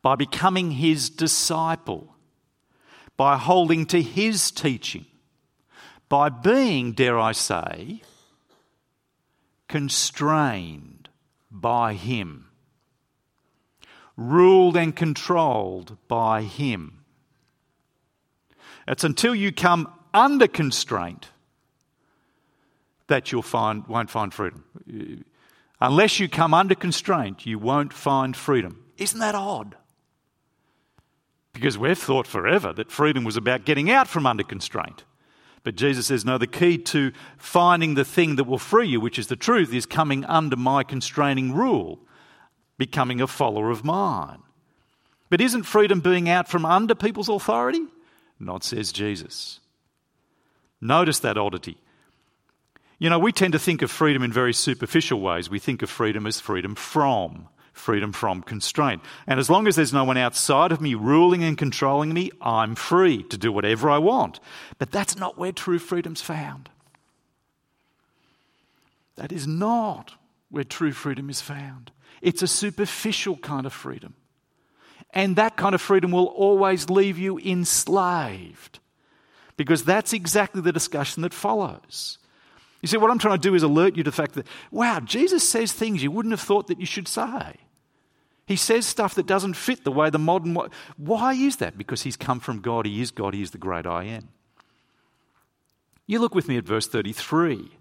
by 0.01 0.15
becoming 0.15 0.71
his 0.71 1.09
disciple, 1.09 2.15
by 3.15 3.38
holding 3.38 3.85
to 3.88 4.01
his 4.01 4.50
teaching, 4.50 5.05
by 6.09 6.29
being, 6.29 6.93
dare 6.93 7.19
I 7.19 7.33
say, 7.33 8.01
constrained 9.74 11.10
by 11.50 11.96
Him, 11.96 12.46
ruled 14.15 14.77
and 14.77 14.96
controlled 14.96 15.98
by 16.08 16.44
Him. 16.44 17.03
It's 18.88 19.03
until 19.03 19.34
you 19.34 19.51
come 19.51 19.92
under 20.13 20.46
constraint 20.46 21.30
that 23.08 23.32
you'll 23.32 23.42
find, 23.42 23.88
won't 23.88 24.12
find 24.12 24.32
freedom. 24.32 25.25
Unless 25.82 26.20
you 26.20 26.30
come 26.30 26.53
under 26.53 26.75
constraint, 26.75 27.48
you 27.48 27.58
won't 27.58 27.94
find 27.94 28.38
freedom. 28.38 28.86
Isn't 29.00 29.22
that 29.22 29.34
odd? 29.34 29.75
Because 31.51 31.80
we've 31.80 31.98
thought 31.98 32.27
forever 32.27 32.74
that 32.74 32.92
freedom 32.92 33.24
was 33.24 33.38
about 33.38 33.65
getting 33.65 33.89
out 33.89 34.08
from 34.08 34.27
under 34.27 34.44
constraint. 34.44 35.03
But 35.63 35.75
Jesus 35.75 36.08
says, 36.08 36.25
no, 36.25 36.38
the 36.38 36.48
key 36.48 36.77
to 36.77 37.13
finding 37.38 37.93
the 37.93 38.03
thing 38.03 38.36
that 38.36 38.43
will 38.43 38.58
free 38.58 38.88
you, 38.88 39.00
which 39.00 39.17
is 39.17 39.27
the 39.27 39.36
truth, 39.36 39.74
is 39.74 39.86
coming 39.86 40.25
under 40.25 40.58
my 40.58 40.84
constraining 40.84 41.53
rule, 41.53 42.00
becoming 42.77 43.22
a 43.22 43.27
follower 43.27 43.70
of 43.70 43.86
mine. 43.86 44.39
But 45.29 45.41
isn't 45.41 45.63
freedom 45.63 46.01
being 46.01 46.29
out 46.29 46.48
from 46.48 46.65
under 46.65 46.96
people's 46.96 47.29
authority? 47.29 47.82
Not, 48.39 48.63
says 48.63 48.91
Jesus. 48.91 49.62
Notice 50.82 51.20
that 51.20 51.38
oddity. 51.38 51.77
You 53.00 53.10
know, 53.10 53.20
we 53.20 53.32
tend 53.32 53.53
to 53.53 53.60
think 53.60 53.82
of 53.82 53.89
freedom 53.89 54.22
in 54.22 54.34
very 54.34 54.53
superficial 54.53 55.20
ways. 55.22 55.50
We 55.50 55.60
think 55.60 55.82
of 55.82 55.89
freedom 55.89 56.27
as 56.27 56.39
freedom 56.39 56.75
from, 56.75 57.48
freedom 57.74 58.13
from 58.13 58.42
constraint. 58.42 59.01
And 59.27 59.39
as 59.39 59.50
long 59.50 59.68
as 59.68 59.75
there's 59.75 59.92
no 59.92 60.03
one 60.03 60.18
outside 60.18 60.72
of 60.72 60.80
me 60.80 60.96
ruling 60.96 61.44
and 61.44 61.58
controlling 61.58 62.13
me, 62.13 62.32
I'm 62.42 62.75
free 62.75 63.24
to 63.24 63.38
do 63.38 63.51
whatever 63.51 63.89
I 63.89 63.98
want. 63.98 64.39
But 64.77 64.92
that's 64.92 65.18
not 65.18 65.38
where 65.38 65.51
true 65.51 65.80
freedom's 65.80 66.22
found. 66.22 66.70
That 69.15 69.32
is 69.32 69.48
not 69.48 70.13
where 70.50 70.63
true 70.63 70.92
freedom 70.92 71.30
is 71.30 71.42
found. 71.42 71.92
It's 72.22 72.42
a 72.42 72.48
superficial 72.48 73.38
kind 73.38 73.65
of 73.65 73.74
freedom. 73.74 74.15
And 75.12 75.36
that 75.36 75.58
kind 75.58 75.75
of 75.75 75.82
freedom 75.82 76.12
will 76.12 76.25
always 76.25 76.89
leave 76.89 77.18
you 77.18 77.38
enslaved. 77.39 78.80
Because 79.58 79.84
that's 79.84 80.13
exactly 80.13 80.62
the 80.62 80.72
discussion 80.72 81.22
that 81.22 81.34
follows. 81.34 82.18
You 82.82 82.88
see, 82.88 82.98
what 82.98 83.12
I'm 83.12 83.20
trying 83.20 83.39
to 83.39 83.50
do 83.50 83.56
is 83.56 83.63
alert 83.63 83.96
you 83.96 84.03
to 84.03 84.10
the 84.10 84.15
fact 84.15 84.34
that, 84.34 84.48
wow, 84.72 85.00
Jesus 85.00 85.48
says 85.48 85.72
things 85.72 86.01
you 86.01 86.12
wouldn't 86.12 86.34
have 86.34 86.42
thought 86.42 86.68
that 86.68 86.80
you 86.80 86.86
should 86.86 87.08
say. 87.08 87.56
He 88.53 88.57
says 88.57 88.86
stuff 88.86 89.15
that 89.15 89.25
doesn't 89.25 89.55
fit 89.55 89.83
the 89.83 89.91
way 89.91 90.12
the 90.12 90.19
modern. 90.19 90.55
Why 90.95 91.33
is 91.33 91.55
that? 91.55 91.75
Because 91.75 92.03
he's 92.03 92.15
come 92.15 92.39
from 92.39 92.60
God. 92.60 92.86
He 92.86 93.01
is 93.01 93.10
God. 93.10 93.33
He 93.33 93.41
is 93.41 93.50
the 93.50 93.57
great 93.57 93.88
I 93.88 94.03
am. 94.03 94.29
You 96.05 96.19
look 96.19 96.36
with 96.36 96.48
me 96.48 96.57
at 96.57 96.63
verse 96.63 96.86
33. 96.86 97.72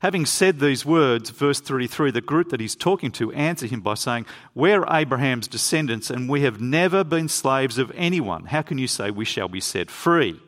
Having 0.00 0.26
said 0.26 0.60
these 0.60 0.84
words, 0.84 1.30
verse 1.30 1.60
33, 1.60 2.10
the 2.10 2.20
group 2.20 2.50
that 2.50 2.60
he's 2.60 2.76
talking 2.76 3.10
to 3.12 3.32
answer 3.32 3.64
him 3.64 3.80
by 3.80 3.94
saying, 3.94 4.26
We're 4.54 4.84
Abraham's 4.86 5.48
descendants 5.48 6.10
and 6.10 6.28
we 6.28 6.42
have 6.42 6.60
never 6.60 7.02
been 7.02 7.30
slaves 7.30 7.78
of 7.78 7.90
anyone. 7.94 8.44
How 8.44 8.60
can 8.60 8.76
you 8.76 8.88
say 8.88 9.10
we 9.10 9.24
shall 9.24 9.48
be 9.48 9.60
set 9.60 9.90
free? 9.90 10.38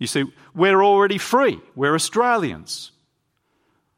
You 0.00 0.08
see, 0.08 0.24
we're 0.56 0.82
already 0.82 1.18
free. 1.18 1.60
We're 1.76 1.94
Australians. 1.94 2.90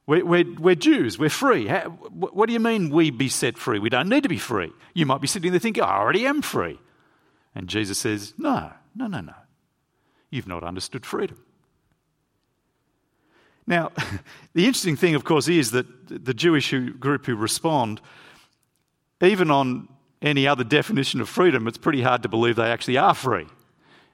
We're, 0.08 0.24
we're, 0.24 0.54
we're 0.58 0.74
Jews. 0.74 1.18
We're 1.18 1.28
free. 1.28 1.68
What 1.68 2.46
do 2.46 2.54
you 2.54 2.60
mean 2.60 2.88
we 2.88 3.10
be 3.10 3.28
set 3.28 3.58
free? 3.58 3.78
We 3.78 3.90
don't 3.90 4.08
need 4.08 4.22
to 4.22 4.28
be 4.30 4.38
free. 4.38 4.72
You 4.94 5.04
might 5.04 5.20
be 5.20 5.26
sitting 5.26 5.50
there 5.50 5.60
thinking, 5.60 5.84
I 5.84 5.98
already 5.98 6.24
am 6.26 6.40
free. 6.40 6.80
And 7.54 7.68
Jesus 7.68 7.98
says, 7.98 8.32
No, 8.38 8.72
no, 8.94 9.06
no, 9.06 9.20
no. 9.20 9.34
You've 10.30 10.48
not 10.48 10.64
understood 10.64 11.04
freedom. 11.04 11.36
Now, 13.66 13.92
the 14.54 14.64
interesting 14.64 14.96
thing, 14.96 15.14
of 15.14 15.24
course, 15.24 15.46
is 15.46 15.72
that 15.72 15.86
the 16.08 16.32
Jewish 16.32 16.72
group 16.98 17.26
who 17.26 17.36
respond, 17.36 18.00
even 19.22 19.50
on 19.50 19.88
any 20.22 20.48
other 20.48 20.64
definition 20.64 21.20
of 21.20 21.28
freedom, 21.28 21.68
it's 21.68 21.76
pretty 21.76 22.00
hard 22.00 22.22
to 22.22 22.30
believe 22.30 22.56
they 22.56 22.70
actually 22.70 22.96
are 22.96 23.14
free. 23.14 23.46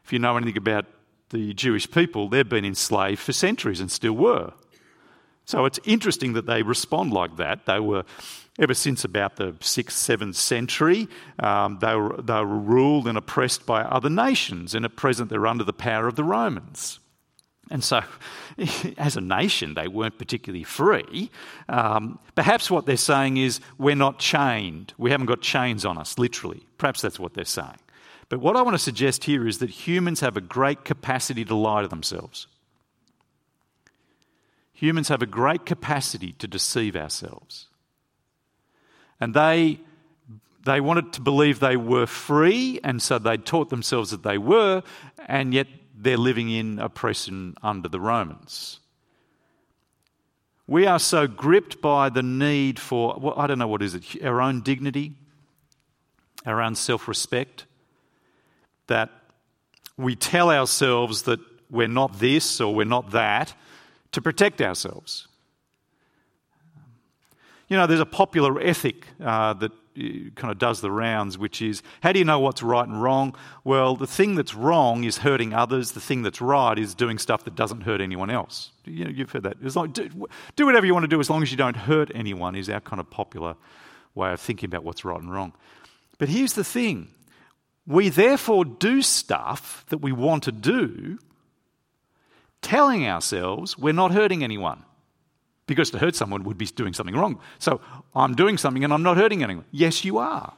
If 0.04 0.12
you 0.12 0.18
know 0.18 0.36
anything 0.36 0.58
about 0.58 0.86
the 1.30 1.54
Jewish 1.54 1.88
people, 1.88 2.28
they've 2.28 2.48
been 2.48 2.64
enslaved 2.64 3.20
for 3.20 3.32
centuries 3.32 3.78
and 3.78 3.92
still 3.92 4.14
were. 4.14 4.54
So 5.44 5.64
it's 5.64 5.80
interesting 5.84 6.32
that 6.34 6.46
they 6.46 6.62
respond 6.62 7.12
like 7.12 7.36
that. 7.36 7.66
They 7.66 7.78
were, 7.78 8.04
ever 8.58 8.74
since 8.74 9.04
about 9.04 9.36
the 9.36 9.52
6th, 9.52 9.90
7th 9.90 10.36
century, 10.36 11.08
um, 11.38 11.78
they, 11.80 11.94
were, 11.94 12.20
they 12.20 12.34
were 12.34 12.46
ruled 12.46 13.06
and 13.06 13.18
oppressed 13.18 13.66
by 13.66 13.82
other 13.82 14.10
nations, 14.10 14.74
and 14.74 14.84
at 14.84 14.96
present 14.96 15.30
they're 15.30 15.46
under 15.46 15.64
the 15.64 15.72
power 15.72 16.08
of 16.08 16.16
the 16.16 16.24
Romans. 16.24 16.98
And 17.70 17.82
so, 17.82 18.02
as 18.98 19.16
a 19.16 19.20
nation, 19.20 19.74
they 19.74 19.88
weren't 19.88 20.18
particularly 20.18 20.64
free. 20.64 21.30
Um, 21.68 22.18
perhaps 22.34 22.70
what 22.70 22.86
they're 22.86 22.96
saying 22.96 23.36
is, 23.36 23.60
we're 23.78 23.94
not 23.94 24.18
chained. 24.18 24.94
We 24.98 25.10
haven't 25.10 25.26
got 25.26 25.40
chains 25.40 25.84
on 25.84 25.98
us, 25.98 26.18
literally. 26.18 26.66
Perhaps 26.78 27.02
that's 27.02 27.18
what 27.18 27.34
they're 27.34 27.44
saying. 27.44 27.78
But 28.28 28.40
what 28.40 28.56
I 28.56 28.62
want 28.62 28.74
to 28.74 28.82
suggest 28.82 29.24
here 29.24 29.46
is 29.46 29.58
that 29.58 29.70
humans 29.70 30.20
have 30.20 30.36
a 30.36 30.40
great 30.40 30.84
capacity 30.84 31.44
to 31.44 31.54
lie 31.54 31.82
to 31.82 31.88
themselves. 31.88 32.46
Humans 34.74 35.08
have 35.08 35.22
a 35.22 35.26
great 35.26 35.64
capacity 35.64 36.32
to 36.32 36.48
deceive 36.48 36.96
ourselves. 36.96 37.68
And 39.20 39.32
they, 39.32 39.80
they 40.64 40.80
wanted 40.80 41.12
to 41.14 41.20
believe 41.20 41.60
they 41.60 41.76
were 41.76 42.06
free, 42.06 42.80
and 42.82 43.00
so 43.00 43.18
they 43.18 43.36
taught 43.36 43.70
themselves 43.70 44.10
that 44.10 44.24
they 44.24 44.36
were, 44.36 44.82
and 45.26 45.54
yet 45.54 45.68
they're 45.96 46.16
living 46.16 46.50
in 46.50 46.80
oppression 46.80 47.54
under 47.62 47.88
the 47.88 48.00
Romans. 48.00 48.80
We 50.66 50.86
are 50.86 50.98
so 50.98 51.28
gripped 51.28 51.80
by 51.80 52.08
the 52.08 52.22
need 52.22 52.80
for, 52.80 53.16
well, 53.20 53.34
I 53.36 53.46
don't 53.46 53.60
know 53.60 53.68
what 53.68 53.82
is 53.82 53.94
it, 53.94 54.24
our 54.24 54.40
own 54.40 54.62
dignity, 54.62 55.12
our 56.44 56.60
own 56.60 56.74
self 56.74 57.06
respect, 57.06 57.66
that 58.88 59.10
we 59.96 60.16
tell 60.16 60.50
ourselves 60.50 61.22
that 61.22 61.38
we're 61.70 61.86
not 61.86 62.18
this 62.18 62.60
or 62.60 62.74
we're 62.74 62.84
not 62.84 63.12
that 63.12 63.54
to 64.14 64.22
protect 64.22 64.62
ourselves. 64.62 65.26
You 67.68 67.76
know, 67.76 67.86
there's 67.86 68.00
a 68.00 68.06
popular 68.06 68.60
ethic 68.60 69.06
uh, 69.22 69.54
that 69.54 69.72
kind 70.36 70.50
of 70.50 70.58
does 70.58 70.80
the 70.80 70.90
rounds, 70.90 71.36
which 71.36 71.60
is 71.60 71.82
how 72.00 72.12
do 72.12 72.18
you 72.18 72.24
know 72.24 72.38
what's 72.38 72.62
right 72.62 72.86
and 72.86 73.02
wrong? 73.02 73.34
Well, 73.64 73.96
the 73.96 74.06
thing 74.06 74.36
that's 74.36 74.54
wrong 74.54 75.04
is 75.04 75.18
hurting 75.18 75.52
others. 75.52 75.92
The 75.92 76.00
thing 76.00 76.22
that's 76.22 76.40
right 76.40 76.78
is 76.78 76.94
doing 76.94 77.18
stuff 77.18 77.44
that 77.44 77.56
doesn't 77.56 77.82
hurt 77.82 78.00
anyone 78.00 78.30
else. 78.30 78.70
You 78.84 79.04
know, 79.04 79.10
you've 79.10 79.30
heard 79.30 79.44
that. 79.44 79.56
As 79.64 79.74
long, 79.74 79.90
do, 79.90 80.08
do 80.56 80.66
whatever 80.66 80.86
you 80.86 80.94
want 80.94 81.04
to 81.04 81.08
do 81.08 81.20
as 81.20 81.28
long 81.28 81.42
as 81.42 81.50
you 81.50 81.56
don't 81.56 81.76
hurt 81.76 82.10
anyone, 82.14 82.54
is 82.54 82.68
our 82.68 82.80
kind 82.80 83.00
of 83.00 83.10
popular 83.10 83.56
way 84.14 84.32
of 84.32 84.40
thinking 84.40 84.68
about 84.68 84.84
what's 84.84 85.04
right 85.04 85.20
and 85.20 85.32
wrong. 85.32 85.52
But 86.18 86.28
here's 86.28 86.52
the 86.52 86.64
thing 86.64 87.08
we 87.86 88.08
therefore 88.10 88.64
do 88.64 89.02
stuff 89.02 89.84
that 89.88 89.98
we 89.98 90.12
want 90.12 90.44
to 90.44 90.52
do, 90.52 91.18
telling 92.64 93.06
ourselves 93.06 93.78
we're 93.78 93.92
not 93.92 94.10
hurting 94.10 94.42
anyone. 94.42 94.82
Because 95.66 95.90
to 95.90 95.98
hurt 95.98 96.14
someone 96.14 96.44
would 96.44 96.58
be 96.58 96.66
doing 96.66 96.92
something 96.92 97.14
wrong. 97.14 97.40
So 97.58 97.80
I'm 98.14 98.34
doing 98.34 98.58
something 98.58 98.84
and 98.84 98.92
I'm 98.92 99.02
not 99.02 99.16
hurting 99.16 99.42
anyone. 99.42 99.64
Yes, 99.70 100.04
you 100.04 100.18
are. 100.18 100.52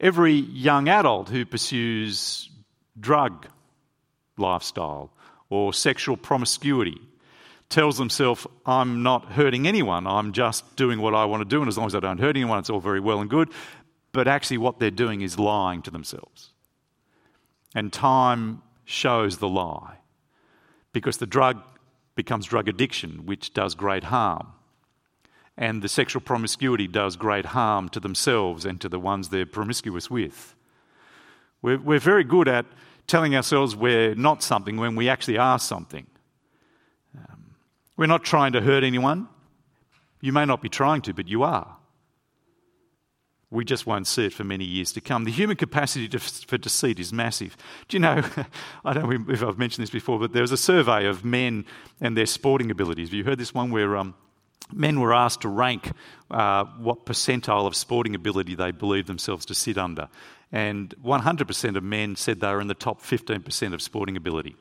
Every 0.00 0.34
young 0.34 0.88
adult 0.88 1.28
who 1.28 1.46
pursues 1.46 2.50
drug 2.98 3.46
lifestyle 4.36 5.10
or 5.48 5.72
sexual 5.72 6.16
promiscuity 6.16 7.00
tells 7.70 7.96
themselves, 7.96 8.46
I'm 8.66 9.02
not 9.02 9.32
hurting 9.32 9.66
anyone, 9.66 10.06
I'm 10.06 10.32
just 10.32 10.76
doing 10.76 11.00
what 11.00 11.14
I 11.14 11.24
want 11.24 11.40
to 11.40 11.48
do, 11.48 11.60
and 11.60 11.68
as 11.68 11.78
long 11.78 11.86
as 11.86 11.94
I 11.94 12.00
don't 12.00 12.18
hurt 12.18 12.36
anyone, 12.36 12.58
it's 12.58 12.70
all 12.70 12.80
very 12.80 13.00
well 13.00 13.20
and 13.20 13.30
good. 13.30 13.48
But 14.12 14.28
actually, 14.28 14.58
what 14.58 14.78
they're 14.78 14.90
doing 14.90 15.22
is 15.22 15.38
lying 15.38 15.82
to 15.82 15.90
themselves. 15.90 16.50
And 17.74 17.92
time 17.92 18.62
shows 18.84 19.38
the 19.38 19.48
lie 19.48 19.98
because 20.92 21.18
the 21.18 21.26
drug 21.26 21.62
becomes 22.14 22.46
drug 22.46 22.68
addiction, 22.68 23.26
which 23.26 23.52
does 23.52 23.74
great 23.74 24.04
harm. 24.04 24.48
And 25.56 25.82
the 25.82 25.88
sexual 25.88 26.20
promiscuity 26.20 26.88
does 26.88 27.16
great 27.16 27.46
harm 27.46 27.88
to 27.90 28.00
themselves 28.00 28.64
and 28.64 28.80
to 28.80 28.88
the 28.88 28.98
ones 28.98 29.28
they're 29.28 29.46
promiscuous 29.46 30.10
with. 30.10 30.54
We're, 31.62 31.78
we're 31.78 32.00
very 32.00 32.24
good 32.24 32.48
at 32.48 32.66
telling 33.06 33.36
ourselves 33.36 33.76
we're 33.76 34.14
not 34.14 34.42
something 34.42 34.76
when 34.76 34.96
we 34.96 35.08
actually 35.08 35.38
are 35.38 35.58
something. 35.58 36.06
Um, 37.16 37.54
we're 37.96 38.06
not 38.06 38.24
trying 38.24 38.52
to 38.52 38.60
hurt 38.60 38.84
anyone. 38.84 39.28
You 40.20 40.32
may 40.32 40.44
not 40.44 40.62
be 40.62 40.68
trying 40.68 41.02
to, 41.02 41.14
but 41.14 41.28
you 41.28 41.42
are. 41.42 41.76
We 43.54 43.64
just 43.64 43.86
won't 43.86 44.06
see 44.06 44.26
it 44.26 44.32
for 44.32 44.44
many 44.44 44.64
years 44.64 44.92
to 44.92 45.00
come. 45.00 45.24
The 45.24 45.30
human 45.30 45.56
capacity 45.56 46.08
to, 46.08 46.18
for 46.18 46.58
deceit 46.58 46.98
is 46.98 47.12
massive. 47.12 47.56
Do 47.88 47.96
you 47.96 48.00
know, 48.00 48.22
I 48.84 48.92
don't 48.92 49.08
know 49.08 49.32
if 49.32 49.42
I've 49.42 49.58
mentioned 49.58 49.82
this 49.82 49.90
before, 49.90 50.18
but 50.18 50.32
there 50.32 50.42
was 50.42 50.52
a 50.52 50.56
survey 50.56 51.06
of 51.06 51.24
men 51.24 51.64
and 52.00 52.16
their 52.16 52.26
sporting 52.26 52.70
abilities. 52.70 53.08
Have 53.08 53.14
you 53.14 53.24
heard 53.24 53.38
this 53.38 53.54
one 53.54 53.70
where 53.70 53.96
um, 53.96 54.14
men 54.72 55.00
were 55.00 55.14
asked 55.14 55.42
to 55.42 55.48
rank 55.48 55.92
uh, 56.30 56.64
what 56.78 57.06
percentile 57.06 57.66
of 57.66 57.76
sporting 57.76 58.14
ability 58.14 58.54
they 58.54 58.72
believed 58.72 59.06
themselves 59.06 59.46
to 59.46 59.54
sit 59.54 59.78
under? 59.78 60.08
And 60.50 60.94
100% 61.04 61.76
of 61.76 61.82
men 61.82 62.16
said 62.16 62.40
they 62.40 62.52
were 62.52 62.60
in 62.60 62.68
the 62.68 62.74
top 62.74 63.02
15% 63.02 63.72
of 63.72 63.80
sporting 63.80 64.16
ability 64.16 64.56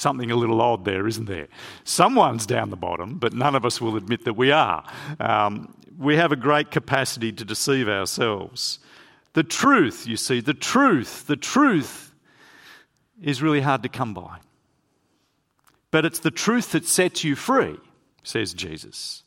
something 0.00 0.30
a 0.30 0.36
little 0.36 0.60
odd 0.60 0.84
there, 0.84 1.06
isn't 1.06 1.26
there? 1.26 1.48
Someone's 1.84 2.46
down 2.46 2.70
the 2.70 2.76
bottom, 2.76 3.18
but 3.18 3.32
none 3.32 3.54
of 3.54 3.64
us 3.64 3.80
will 3.80 3.96
admit 3.96 4.24
that 4.24 4.34
we 4.34 4.50
are. 4.50 4.84
Um, 5.18 5.74
we 5.98 6.16
have 6.16 6.32
a 6.32 6.36
great 6.36 6.70
capacity 6.70 7.30
to 7.32 7.44
deceive 7.44 7.88
ourselves. 7.88 8.78
The 9.34 9.42
truth, 9.42 10.06
you 10.06 10.16
see, 10.16 10.40
the 10.40 10.54
truth, 10.54 11.26
the 11.26 11.36
truth 11.36 12.12
is 13.22 13.42
really 13.42 13.60
hard 13.60 13.82
to 13.82 13.88
come 13.88 14.14
by. 14.14 14.38
But 15.90 16.04
it's 16.04 16.20
the 16.20 16.30
truth 16.30 16.72
that 16.72 16.86
sets 16.86 17.22
you 17.22 17.36
free, 17.36 17.76
says 18.22 18.54
Jesus. 18.54 19.22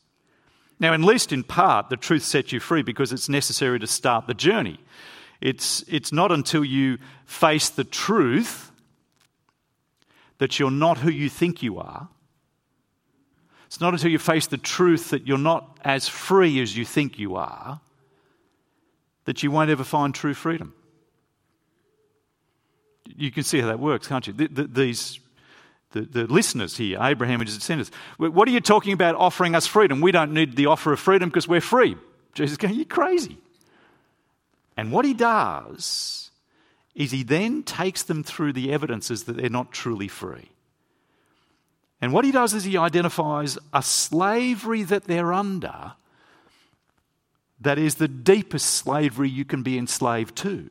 Now, 0.79 0.93
at 0.93 1.01
least 1.01 1.31
in 1.31 1.43
part, 1.43 1.89
the 1.89 1.97
truth 1.97 2.23
sets 2.23 2.51
you 2.51 2.59
free 2.59 2.81
because 2.81 3.13
it's 3.13 3.29
necessary 3.29 3.79
to 3.79 3.87
start 3.87 4.27
the 4.27 4.33
journey. 4.33 4.79
It's, 5.39 5.83
it's 5.87 6.11
not 6.11 6.31
until 6.31 6.65
you 6.65 6.97
face 7.25 7.69
the 7.69 7.83
truth 7.83 8.71
that 10.37 10.59
you're 10.59 10.71
not 10.71 10.97
who 10.97 11.09
you 11.09 11.29
think 11.29 11.63
you 11.63 11.79
are. 11.79 12.09
It's 13.67 13.81
not 13.81 13.93
until 13.93 14.11
you 14.11 14.19
face 14.19 14.47
the 14.47 14.57
truth 14.57 15.09
that 15.09 15.27
you're 15.27 15.37
not 15.37 15.79
as 15.83 16.07
free 16.07 16.61
as 16.61 16.77
you 16.77 16.85
think 16.85 17.17
you 17.17 17.35
are 17.35 17.81
that 19.25 19.43
you 19.43 19.51
won't 19.51 19.69
ever 19.69 19.83
find 19.83 20.13
true 20.13 20.33
freedom. 20.33 20.73
You 23.05 23.31
can 23.31 23.43
see 23.43 23.59
how 23.59 23.67
that 23.67 23.79
works, 23.79 24.07
can't 24.07 24.25
you? 24.25 24.33
The, 24.33 24.47
the, 24.47 24.63
these, 24.65 25.19
the, 25.91 26.01
the 26.01 26.27
listeners 26.27 26.77
here, 26.77 26.97
Abraham 27.01 27.39
and 27.41 27.47
his 27.47 27.57
descendants, 27.57 27.91
what 28.17 28.47
are 28.47 28.51
you 28.51 28.61
talking 28.61 28.93
about 28.93 29.15
offering 29.15 29.55
us 29.55 29.67
freedom? 29.67 30.01
We 30.01 30.11
don't 30.11 30.33
need 30.33 30.55
the 30.55 30.67
offer 30.67 30.93
of 30.93 30.99
freedom 30.99 31.29
because 31.29 31.47
we're 31.47 31.61
free. 31.61 31.95
Jesus 32.33 32.57
going, 32.57 32.75
You're 32.75 32.85
crazy. 32.85 33.37
And 34.75 34.91
what 34.91 35.05
he 35.05 35.13
does 35.13 36.22
is 36.95 37.11
he 37.11 37.23
then 37.23 37.63
takes 37.63 38.03
them 38.03 38.23
through 38.23 38.53
the 38.53 38.71
evidences 38.71 39.23
that 39.23 39.37
they're 39.37 39.49
not 39.49 39.71
truly 39.71 40.07
free. 40.07 40.51
And 42.01 42.11
what 42.11 42.25
he 42.25 42.31
does 42.31 42.53
is 42.53 42.65
he 42.65 42.77
identifies 42.77 43.57
a 43.73 43.81
slavery 43.81 44.83
that 44.83 45.05
they're 45.05 45.33
under 45.33 45.93
that 47.61 47.79
is 47.79 47.95
the 47.95 48.07
deepest 48.07 48.69
slavery 48.69 49.29
you 49.29 49.45
can 49.45 49.63
be 49.63 49.77
enslaved 49.77 50.35
to, 50.35 50.69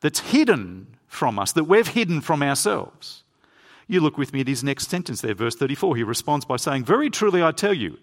that's 0.00 0.18
hidden 0.18 0.96
from 1.06 1.38
us, 1.38 1.52
that 1.52 1.64
we've 1.64 1.88
hidden 1.88 2.20
from 2.20 2.42
ourselves. 2.42 3.22
You 3.86 4.00
look 4.00 4.18
with 4.18 4.32
me 4.32 4.40
at 4.40 4.48
his 4.48 4.64
next 4.64 4.90
sentence 4.90 5.20
there, 5.20 5.34
verse 5.34 5.54
34. 5.54 5.96
He 5.96 6.02
responds 6.02 6.44
by 6.44 6.56
saying, 6.56 6.84
Very 6.84 7.08
truly 7.08 7.42
I 7.42 7.52
tell 7.52 7.74
you, 7.74 7.98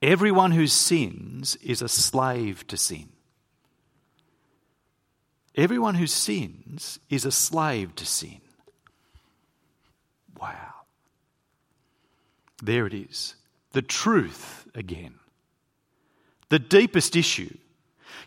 everyone 0.00 0.52
who 0.52 0.66
sins 0.66 1.56
is 1.56 1.82
a 1.82 1.88
slave 1.88 2.66
to 2.68 2.78
sin. 2.78 3.11
Everyone 5.54 5.94
who 5.94 6.06
sins 6.06 6.98
is 7.10 7.24
a 7.24 7.32
slave 7.32 7.94
to 7.96 8.06
sin. 8.06 8.40
Wow. 10.40 10.74
There 12.62 12.86
it 12.86 12.94
is. 12.94 13.34
The 13.72 13.82
truth 13.82 14.66
again. 14.74 15.14
The 16.48 16.58
deepest 16.58 17.16
issue. 17.16 17.56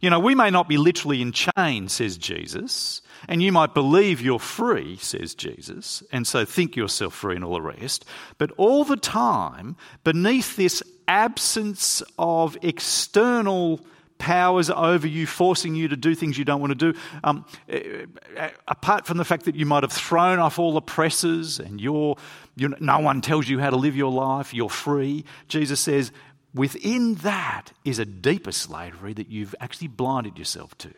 You 0.01 0.09
know, 0.09 0.19
we 0.19 0.35
may 0.35 0.49
not 0.49 0.67
be 0.67 0.77
literally 0.77 1.21
in 1.21 1.31
chains, 1.31 1.93
says 1.93 2.17
Jesus, 2.17 3.01
and 3.27 3.41
you 3.41 3.51
might 3.51 3.73
believe 3.73 4.21
you're 4.21 4.39
free, 4.39 4.97
says 4.97 5.33
Jesus, 5.35 6.03
and 6.11 6.27
so 6.27 6.45
think 6.45 6.75
yourself 6.75 7.13
free 7.13 7.35
and 7.35 7.45
all 7.45 7.53
the 7.53 7.61
rest. 7.61 8.05
But 8.37 8.51
all 8.57 8.83
the 8.83 8.97
time, 8.97 9.77
beneath 10.03 10.55
this 10.55 10.83
absence 11.07 12.03
of 12.19 12.57
external 12.61 13.79
powers 14.17 14.69
over 14.69 15.07
you, 15.07 15.27
forcing 15.27 15.75
you 15.75 15.87
to 15.87 15.95
do 15.95 16.15
things 16.15 16.37
you 16.37 16.45
don't 16.45 16.61
want 16.61 16.77
to 16.77 16.93
do. 16.93 16.99
Um, 17.23 17.45
eh, 17.67 18.05
eh, 18.35 18.49
apart 18.67 19.05
from 19.05 19.17
the 19.17 19.25
fact 19.25 19.45
that 19.45 19.55
you 19.55 19.65
might 19.65 19.83
have 19.83 19.91
thrown 19.91 20.39
off 20.39 20.57
all 20.59 20.77
oppressors 20.77 21.59
and 21.59 21.81
you're, 21.81 22.15
you're, 22.55 22.71
no 22.79 22.99
one 22.99 23.21
tells 23.21 23.47
you 23.47 23.59
how 23.59 23.69
to 23.69 23.75
live 23.75 23.95
your 23.95 24.11
life, 24.11 24.53
you're 24.53 24.69
free, 24.69 25.25
Jesus 25.47 25.79
says, 25.79 26.11
within 26.53 27.15
that 27.15 27.73
is 27.83 27.99
a 27.99 28.05
deeper 28.05 28.51
slavery 28.51 29.13
that 29.13 29.29
you've 29.29 29.55
actually 29.59 29.89
blinded 29.89 30.39
yourself 30.39 30.77
to. 30.79 30.91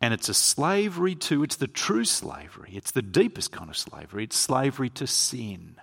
And 0.00 0.12
it's 0.12 0.28
a 0.28 0.34
slavery 0.34 1.14
to, 1.14 1.42
it's 1.42 1.56
the 1.56 1.68
true 1.68 2.04
slavery, 2.04 2.72
it's 2.74 2.90
the 2.90 3.02
deepest 3.02 3.50
kind 3.50 3.70
of 3.70 3.76
slavery, 3.76 4.24
it's 4.24 4.36
slavery 4.36 4.90
to 4.90 5.06
sin. 5.06 5.76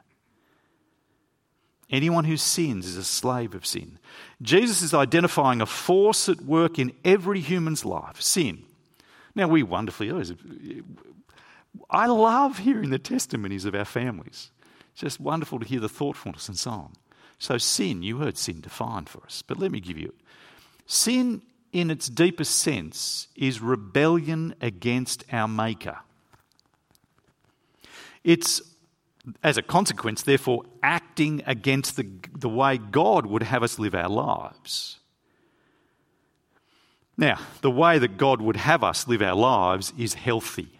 Anyone 1.89 2.25
who 2.25 2.37
sins 2.37 2.85
is 2.85 2.97
a 2.97 3.03
slave 3.03 3.53
of 3.53 3.65
sin. 3.65 3.99
Jesus 4.41 4.81
is 4.81 4.93
identifying 4.93 5.61
a 5.61 5.65
force 5.65 6.27
at 6.27 6.41
work 6.41 6.79
in 6.79 6.91
every 7.05 7.39
human's 7.39 7.85
life 7.85 8.21
sin. 8.21 8.63
Now, 9.35 9.47
we 9.47 9.63
wonderfully, 9.63 10.11
oh, 10.11 10.23
I 11.89 12.07
love 12.07 12.59
hearing 12.59 12.89
the 12.89 12.99
testimonies 12.99 13.65
of 13.65 13.75
our 13.75 13.85
families. 13.85 14.51
It's 14.91 15.01
just 15.01 15.19
wonderful 15.19 15.59
to 15.59 15.65
hear 15.65 15.79
the 15.79 15.89
thoughtfulness 15.89 16.47
and 16.47 16.57
so 16.57 16.71
on. 16.71 16.93
So, 17.39 17.57
sin, 17.57 18.03
you 18.03 18.19
heard 18.19 18.37
sin 18.37 18.61
defined 18.61 19.09
for 19.09 19.23
us, 19.23 19.43
but 19.45 19.59
let 19.59 19.71
me 19.71 19.79
give 19.79 19.97
you 19.97 20.07
it. 20.07 20.15
Sin, 20.85 21.41
in 21.71 21.89
its 21.89 22.07
deepest 22.07 22.55
sense, 22.55 23.27
is 23.35 23.59
rebellion 23.59 24.55
against 24.61 25.23
our 25.31 25.47
Maker. 25.47 25.97
It's 28.23 28.61
as 29.41 29.57
a 29.57 29.61
consequence, 29.61 30.23
therefore, 30.23 30.63
acting 30.81 31.41
against 31.45 31.95
the, 31.95 32.07
the 32.37 32.49
way 32.49 32.77
God 32.77 33.25
would 33.25 33.43
have 33.43 33.63
us 33.63 33.79
live 33.79 33.95
our 33.95 34.09
lives. 34.09 34.99
Now, 37.17 37.39
the 37.61 37.71
way 37.71 37.99
that 37.99 38.17
God 38.17 38.41
would 38.41 38.57
have 38.57 38.83
us 38.83 39.07
live 39.07 39.21
our 39.21 39.35
lives 39.35 39.93
is 39.97 40.15
healthy. 40.15 40.79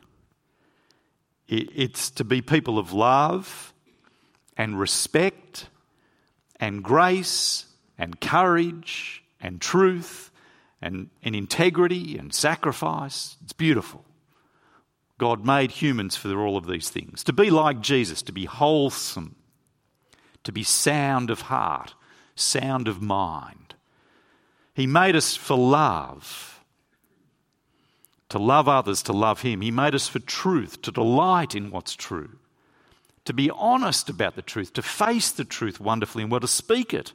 It's 1.47 2.10
to 2.12 2.23
be 2.23 2.41
people 2.41 2.79
of 2.79 2.93
love 2.93 3.73
and 4.58 4.79
respect 4.79 5.67
and 6.60 6.84
grace 6.84 7.65
and 7.97 8.19
courage 8.19 9.23
and 9.39 9.62
truth 9.62 10.32
and, 10.82 11.10
and 11.23 11.36
integrity 11.36 12.17
and 12.17 12.34
sacrifice. 12.34 13.38
It's 13.43 13.53
beautiful. 13.53 14.03
God 15.23 15.45
made 15.45 15.71
humans 15.71 16.17
for 16.17 16.38
all 16.38 16.57
of 16.57 16.67
these 16.67 16.89
things. 16.89 17.23
To 17.23 17.31
be 17.31 17.49
like 17.49 17.79
Jesus, 17.79 18.21
to 18.23 18.33
be 18.33 18.43
wholesome, 18.43 19.38
to 20.43 20.51
be 20.51 20.63
sound 20.63 21.29
of 21.29 21.43
heart, 21.43 21.93
sound 22.36 22.89
of 22.89 23.01
mind. 23.01 23.73
He 24.73 24.86
made 24.86 25.15
us 25.15 25.38
for 25.38 25.55
love, 25.57 26.62
to 28.27 28.38
love 28.38 28.67
others, 28.67 29.01
to 29.03 29.13
love 29.13 29.43
Him. 29.43 29.62
He 29.62 29.71
made 29.71 29.95
us 29.95 30.09
for 30.09 30.19
truth, 30.19 30.81
to 30.81 30.91
delight 30.91 31.55
in 31.55 31.71
what's 31.71 31.95
true, 31.95 32.31
to 33.23 33.31
be 33.31 33.49
honest 33.49 34.09
about 34.09 34.36
the 34.36 34.41
truth, 34.41 34.73
to 34.73 34.81
face 34.81 35.31
the 35.31 35.45
truth 35.45 35.79
wonderfully 35.79 36.23
and 36.23 36.31
well, 36.33 36.41
to 36.41 36.49
speak 36.49 36.93
it. 36.93 37.13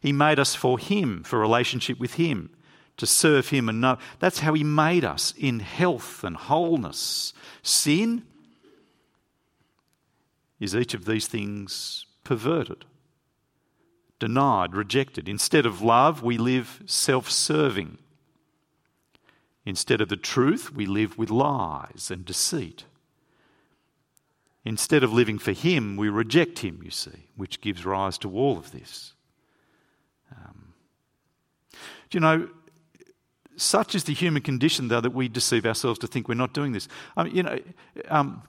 He 0.00 0.12
made 0.12 0.38
us 0.38 0.54
for 0.54 0.78
Him, 0.78 1.24
for 1.24 1.40
relationship 1.40 1.98
with 1.98 2.14
Him 2.14 2.50
to 2.96 3.06
serve 3.06 3.48
Him 3.48 3.68
and 3.68 3.80
know. 3.80 3.98
That's 4.18 4.40
how 4.40 4.54
He 4.54 4.64
made 4.64 5.04
us 5.04 5.34
in 5.36 5.60
health 5.60 6.24
and 6.24 6.36
wholeness. 6.36 7.32
Sin 7.62 8.24
is 10.60 10.76
each 10.76 10.94
of 10.94 11.04
these 11.04 11.26
things 11.26 12.06
perverted, 12.24 12.84
denied, 14.18 14.76
rejected. 14.76 15.28
Instead 15.28 15.66
of 15.66 15.82
love, 15.82 16.22
we 16.22 16.38
live 16.38 16.82
self 16.86 17.30
serving. 17.30 17.98
Instead 19.64 20.00
of 20.00 20.08
the 20.08 20.16
truth, 20.16 20.72
we 20.72 20.86
live 20.86 21.16
with 21.16 21.30
lies 21.30 22.10
and 22.10 22.24
deceit. 22.24 22.84
Instead 24.64 25.02
of 25.02 25.12
living 25.12 25.38
for 25.38 25.52
Him, 25.52 25.96
we 25.96 26.08
reject 26.08 26.60
Him, 26.60 26.80
you 26.84 26.90
see, 26.90 27.28
which 27.36 27.60
gives 27.60 27.84
rise 27.84 28.18
to 28.18 28.30
all 28.30 28.56
of 28.56 28.70
this. 28.70 29.14
Um, 30.30 30.74
do 32.10 32.16
you 32.16 32.20
know, 32.20 32.48
such 33.62 33.94
is 33.94 34.04
the 34.04 34.14
human 34.14 34.42
condition, 34.42 34.88
though, 34.88 35.00
that 35.00 35.14
we 35.14 35.28
deceive 35.28 35.66
ourselves 35.66 35.98
to 36.00 36.06
think 36.06 36.28
we're 36.28 36.34
not 36.34 36.52
doing 36.52 36.72
this. 36.72 36.88
I 37.16 37.24
mean, 37.24 37.34
you 37.36 37.42
know, 37.42 37.58
um, 38.08 38.42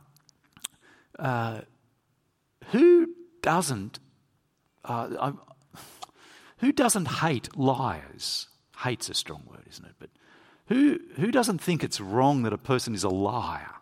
uh, 1.20 1.62
who 2.72 3.08
doesn't? 3.42 4.00
Uh, 4.84 5.32
who 6.58 6.72
doesn't 6.72 7.08
hate 7.08 7.56
liars? 7.58 8.48
Hate's 8.80 9.10
a 9.10 9.14
strong 9.14 9.44
word, 9.50 9.66
isn't 9.70 9.86
it? 9.86 9.96
But 10.00 10.10
who 10.68 11.00
who 11.16 11.32
doesn't 11.32 11.60
think 11.60 11.84
it's 11.84 12.02
wrong 12.02 12.44
that 12.44 12.54
a 12.54 12.58
person 12.58 12.96
is 12.96 13.04
a 13.04 13.10
liar? 13.10 13.76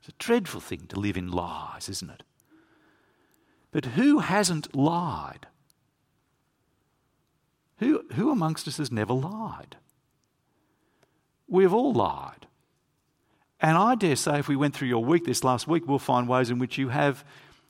It's 0.00 0.08
a 0.08 0.12
dreadful 0.18 0.60
thing 0.60 0.86
to 0.88 1.00
live 1.00 1.16
in 1.16 1.32
lies, 1.32 1.88
isn't 1.88 2.10
it? 2.10 2.22
But 3.72 3.84
who 3.84 4.20
hasn't 4.20 4.74
lied? 4.74 5.46
Who, 7.78 8.04
who 8.14 8.30
amongst 8.30 8.66
us 8.68 8.78
has 8.78 8.90
never 8.90 9.12
lied? 9.12 9.76
We've 11.48 11.72
all 11.72 11.92
lied. 11.92 12.46
And 13.60 13.76
I 13.76 13.94
dare 13.94 14.16
say, 14.16 14.38
if 14.38 14.48
we 14.48 14.56
went 14.56 14.74
through 14.74 14.88
your 14.88 15.04
week 15.04 15.24
this 15.24 15.42
last 15.42 15.66
week, 15.66 15.86
we'll 15.86 15.98
find 15.98 16.28
ways 16.28 16.50
in 16.50 16.58
which 16.58 16.76
you 16.76 16.90
have 16.90 17.24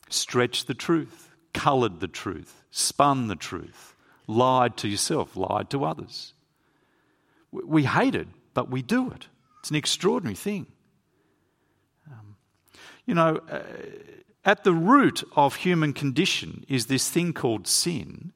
stretched 0.08 0.66
the 0.66 0.74
truth, 0.74 1.30
coloured 1.54 2.00
the 2.00 2.08
truth, 2.08 2.62
spun 2.70 3.28
the 3.28 3.36
truth, 3.36 3.94
lied 4.26 4.76
to 4.78 4.88
yourself, 4.88 5.36
lied 5.36 5.70
to 5.70 5.84
others. 5.84 6.32
We 7.52 7.84
hate 7.84 8.14
it, 8.14 8.28
but 8.54 8.70
we 8.70 8.82
do 8.82 9.10
it. 9.10 9.28
It's 9.60 9.70
an 9.70 9.76
extraordinary 9.76 10.34
thing. 10.34 10.66
Um, 12.10 12.36
you 13.04 13.14
know, 13.14 13.40
uh, 13.50 13.60
at 14.44 14.64
the 14.64 14.72
root 14.72 15.24
of 15.34 15.56
human 15.56 15.92
condition 15.92 16.64
is 16.68 16.86
this 16.86 17.08
thing 17.08 17.32
called 17.32 17.66
sin, 17.66 18.32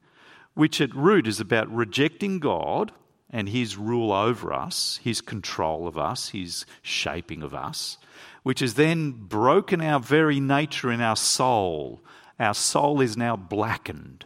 which 0.55 0.81
at 0.81 0.95
root 0.95 1.27
is 1.27 1.41
about 1.41 1.73
rejecting 1.73 2.39
God 2.39 2.93
and 3.33 3.49
his 3.49 3.77
rule 3.77 4.13
over 4.13 4.53
us, 4.53 4.99
his 5.03 5.21
control 5.21 5.87
of 5.87 5.97
us, 5.97 6.31
his 6.31 6.67
shaping 6.83 7.43
of 7.43 7.55
us, 7.55 7.97
which 8.43 8.61
has 8.61 8.75
then 8.75 9.13
broken 9.13 9.81
our 9.81 10.01
very 10.01 10.41
nature 10.41 10.91
in 10.91 11.01
our 11.01 11.17
soul. 11.17 12.01
Our 12.39 12.55
soul 12.55 13.01
is 13.01 13.17
now 13.17 13.37
blackened, 13.37 14.25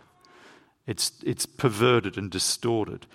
it's, 0.86 1.12
it's 1.24 1.46
perverted 1.46 2.16
and 2.18 2.30
distorted. 2.30 3.06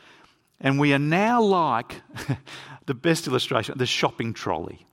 And 0.62 0.78
we 0.78 0.93
are 0.93 0.99
now 0.99 1.41
like 1.41 2.02
the 2.86 2.93
best 2.93 3.28
illustration 3.28 3.78
the 3.78 3.86
shopping 3.86 4.34
trolley. 4.34 4.86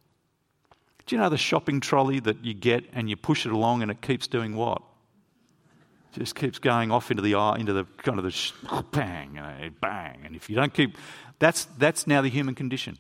Do 1.07 1.17
you 1.17 1.23
know 1.23 1.29
the 1.29 1.39
shopping 1.39 1.81
trolley 1.81 2.21
that 2.21 2.45
you 2.45 2.55
get 2.55 2.85
and 2.93 3.09
you 3.09 3.17
push 3.17 3.47
it 3.47 3.53
along 3.53 3.83
and 3.83 3.91
it 3.91 4.01
keeps 4.01 4.27
doing 4.27 4.57
what? 4.57 4.83
Just 6.17 6.35
keeps 6.35 6.59
going 6.59 6.91
off 6.91 7.11
into 7.11 7.23
the 7.23 7.35
eye, 7.35 7.59
into 7.59 7.75
the 7.75 7.85
kind 7.99 8.19
of 8.19 8.25
the 8.25 8.31
sh- 8.31 8.53
bang, 8.91 9.39
bang. 9.81 10.23
And 10.25 10.35
if 10.35 10.49
you 10.49 10.57
don't 10.57 10.73
keep, 10.73 10.97
that's, 11.39 11.67
that's 11.77 12.07
now 12.07 12.23
the 12.23 12.31
human 12.31 12.55
condition. 12.55 12.97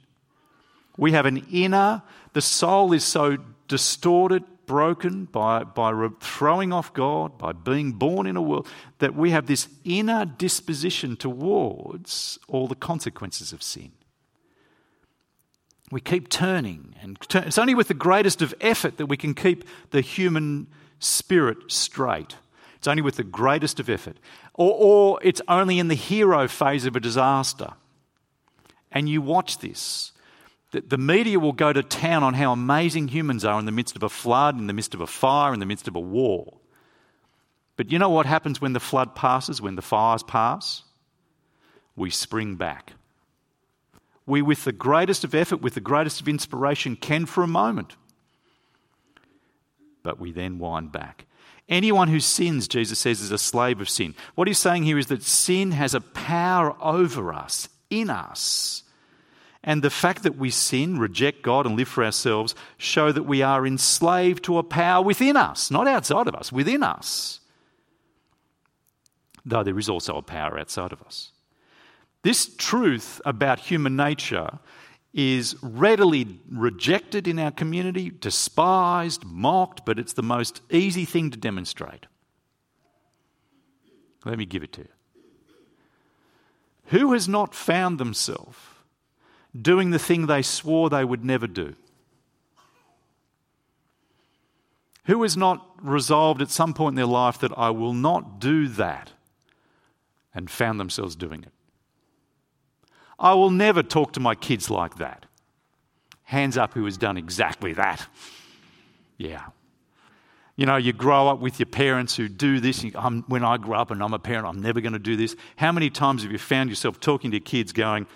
We 0.98 1.12
have 1.12 1.24
an 1.24 1.46
inner, 1.50 2.02
the 2.34 2.42
soul 2.42 2.92
is 2.92 3.04
so 3.04 3.38
distorted, 3.68 4.44
broken 4.66 5.24
by, 5.26 5.64
by 5.64 6.08
throwing 6.20 6.72
off 6.72 6.92
God, 6.92 7.38
by 7.38 7.52
being 7.52 7.92
born 7.92 8.26
in 8.26 8.36
a 8.36 8.42
world, 8.42 8.68
that 8.98 9.14
we 9.14 9.30
have 9.30 9.46
this 9.46 9.68
inner 9.84 10.26
disposition 10.26 11.16
towards 11.16 12.38
all 12.48 12.66
the 12.66 12.74
consequences 12.74 13.52
of 13.52 13.62
sin. 13.62 13.92
We 15.90 16.00
keep 16.00 16.28
turning, 16.28 16.96
and 17.00 17.18
turn, 17.28 17.44
it's 17.44 17.58
only 17.58 17.74
with 17.74 17.88
the 17.88 17.94
greatest 17.94 18.42
of 18.42 18.52
effort 18.60 18.98
that 18.98 19.06
we 19.06 19.16
can 19.16 19.34
keep 19.34 19.64
the 19.90 20.00
human 20.00 20.66
spirit 20.98 21.70
straight. 21.70 22.36
It's 22.86 22.88
only 22.92 23.02
with 23.02 23.16
the 23.16 23.24
greatest 23.24 23.80
of 23.80 23.90
effort. 23.90 24.16
Or, 24.54 24.72
or 24.72 25.18
it's 25.20 25.42
only 25.48 25.80
in 25.80 25.88
the 25.88 25.96
hero 25.96 26.46
phase 26.46 26.86
of 26.86 26.94
a 26.94 27.00
disaster. 27.00 27.70
And 28.92 29.08
you 29.08 29.20
watch 29.20 29.58
this. 29.58 30.12
The 30.70 30.96
media 30.96 31.40
will 31.40 31.52
go 31.52 31.72
to 31.72 31.82
town 31.82 32.22
on 32.22 32.34
how 32.34 32.52
amazing 32.52 33.08
humans 33.08 33.44
are 33.44 33.58
in 33.58 33.66
the 33.66 33.72
midst 33.72 33.96
of 33.96 34.04
a 34.04 34.08
flood, 34.08 34.56
in 34.56 34.68
the 34.68 34.72
midst 34.72 34.94
of 34.94 35.00
a 35.00 35.06
fire, 35.08 35.52
in 35.52 35.58
the 35.58 35.66
midst 35.66 35.88
of 35.88 35.96
a 35.96 36.00
war. 36.00 36.58
But 37.74 37.90
you 37.90 37.98
know 37.98 38.08
what 38.08 38.24
happens 38.24 38.60
when 38.60 38.72
the 38.72 38.78
flood 38.78 39.16
passes, 39.16 39.60
when 39.60 39.74
the 39.74 39.82
fires 39.82 40.22
pass? 40.22 40.84
We 41.96 42.10
spring 42.10 42.54
back. 42.54 42.92
We, 44.26 44.42
with 44.42 44.62
the 44.62 44.70
greatest 44.70 45.24
of 45.24 45.34
effort, 45.34 45.60
with 45.60 45.74
the 45.74 45.80
greatest 45.80 46.20
of 46.20 46.28
inspiration, 46.28 46.94
can 46.94 47.26
for 47.26 47.42
a 47.42 47.48
moment. 47.48 47.96
But 50.04 50.20
we 50.20 50.30
then 50.30 50.60
wind 50.60 50.92
back. 50.92 51.26
Anyone 51.68 52.08
who 52.08 52.20
sins, 52.20 52.68
Jesus 52.68 52.98
says, 52.98 53.20
is 53.20 53.32
a 53.32 53.38
slave 53.38 53.80
of 53.80 53.88
sin. 53.88 54.14
What 54.34 54.46
he's 54.46 54.58
saying 54.58 54.84
here 54.84 54.98
is 54.98 55.08
that 55.08 55.22
sin 55.22 55.72
has 55.72 55.94
a 55.94 56.00
power 56.00 56.76
over 56.80 57.32
us, 57.32 57.68
in 57.90 58.08
us. 58.08 58.84
And 59.64 59.82
the 59.82 59.90
fact 59.90 60.22
that 60.22 60.38
we 60.38 60.50
sin, 60.50 60.96
reject 60.96 61.42
God, 61.42 61.66
and 61.66 61.76
live 61.76 61.88
for 61.88 62.04
ourselves 62.04 62.54
show 62.78 63.10
that 63.10 63.24
we 63.24 63.42
are 63.42 63.66
enslaved 63.66 64.44
to 64.44 64.58
a 64.58 64.62
power 64.62 65.04
within 65.04 65.36
us, 65.36 65.72
not 65.72 65.88
outside 65.88 66.28
of 66.28 66.36
us, 66.36 66.52
within 66.52 66.84
us. 66.84 67.40
Though 69.44 69.64
there 69.64 69.78
is 69.78 69.88
also 69.88 70.16
a 70.16 70.22
power 70.22 70.56
outside 70.58 70.92
of 70.92 71.02
us. 71.02 71.32
This 72.22 72.54
truth 72.56 73.20
about 73.24 73.58
human 73.58 73.96
nature 73.96 74.60
is 75.16 75.56
readily 75.62 76.38
rejected 76.50 77.26
in 77.26 77.38
our 77.38 77.50
community, 77.50 78.10
despised, 78.10 79.24
mocked, 79.24 79.86
but 79.86 79.98
it's 79.98 80.12
the 80.12 80.22
most 80.22 80.60
easy 80.70 81.06
thing 81.06 81.30
to 81.30 81.38
demonstrate. 81.38 82.04
Let 84.26 84.36
me 84.36 84.44
give 84.44 84.62
it 84.62 84.74
to 84.74 84.82
you. 84.82 84.88
Who 86.88 87.14
has 87.14 87.26
not 87.26 87.54
found 87.54 87.98
themselves 87.98 88.58
doing 89.58 89.90
the 89.90 89.98
thing 89.98 90.26
they 90.26 90.42
swore 90.42 90.90
they 90.90 91.04
would 91.04 91.24
never 91.24 91.46
do? 91.46 91.74
Who 95.04 95.22
has 95.22 95.34
not 95.34 95.66
resolved 95.80 96.42
at 96.42 96.50
some 96.50 96.74
point 96.74 96.92
in 96.92 96.96
their 96.96 97.06
life 97.06 97.38
that 97.38 97.56
I 97.56 97.70
will 97.70 97.94
not 97.94 98.38
do 98.38 98.68
that 98.68 99.12
and 100.34 100.50
found 100.50 100.78
themselves 100.78 101.16
doing 101.16 101.42
it? 101.42 101.52
I 103.18 103.34
will 103.34 103.50
never 103.50 103.82
talk 103.82 104.12
to 104.12 104.20
my 104.20 104.34
kids 104.34 104.70
like 104.70 104.96
that. 104.96 105.26
Hands 106.24 106.56
up 106.56 106.74
who 106.74 106.84
has 106.84 106.96
done 106.96 107.16
exactly 107.16 107.72
that. 107.74 108.06
Yeah. 109.16 109.46
You 110.56 110.66
know, 110.66 110.76
you 110.76 110.92
grow 110.92 111.28
up 111.28 111.38
with 111.38 111.58
your 111.60 111.66
parents 111.66 112.16
who 112.16 112.28
do 112.28 112.60
this. 112.60 112.82
when 113.28 113.44
I 113.44 113.58
grow 113.58 113.78
up 113.78 113.90
and 113.90 114.02
I'm 114.02 114.14
a 114.14 114.18
parent, 114.18 114.46
I'm 114.46 114.60
never 114.60 114.80
going 114.80 114.94
to 114.94 114.98
do 114.98 115.16
this. 115.16 115.36
How 115.56 115.70
many 115.70 115.90
times 115.90 116.22
have 116.22 116.32
you 116.32 116.38
found 116.38 116.70
yourself 116.70 116.98
talking 116.98 117.30
to 117.32 117.40
kids 117.40 117.72
going, 117.72 118.06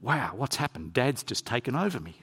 wow, 0.00 0.32
what's 0.34 0.56
happened? 0.56 0.94
Dad's 0.94 1.22
just 1.22 1.46
taken 1.46 1.76
over 1.76 2.00
me. 2.00 2.16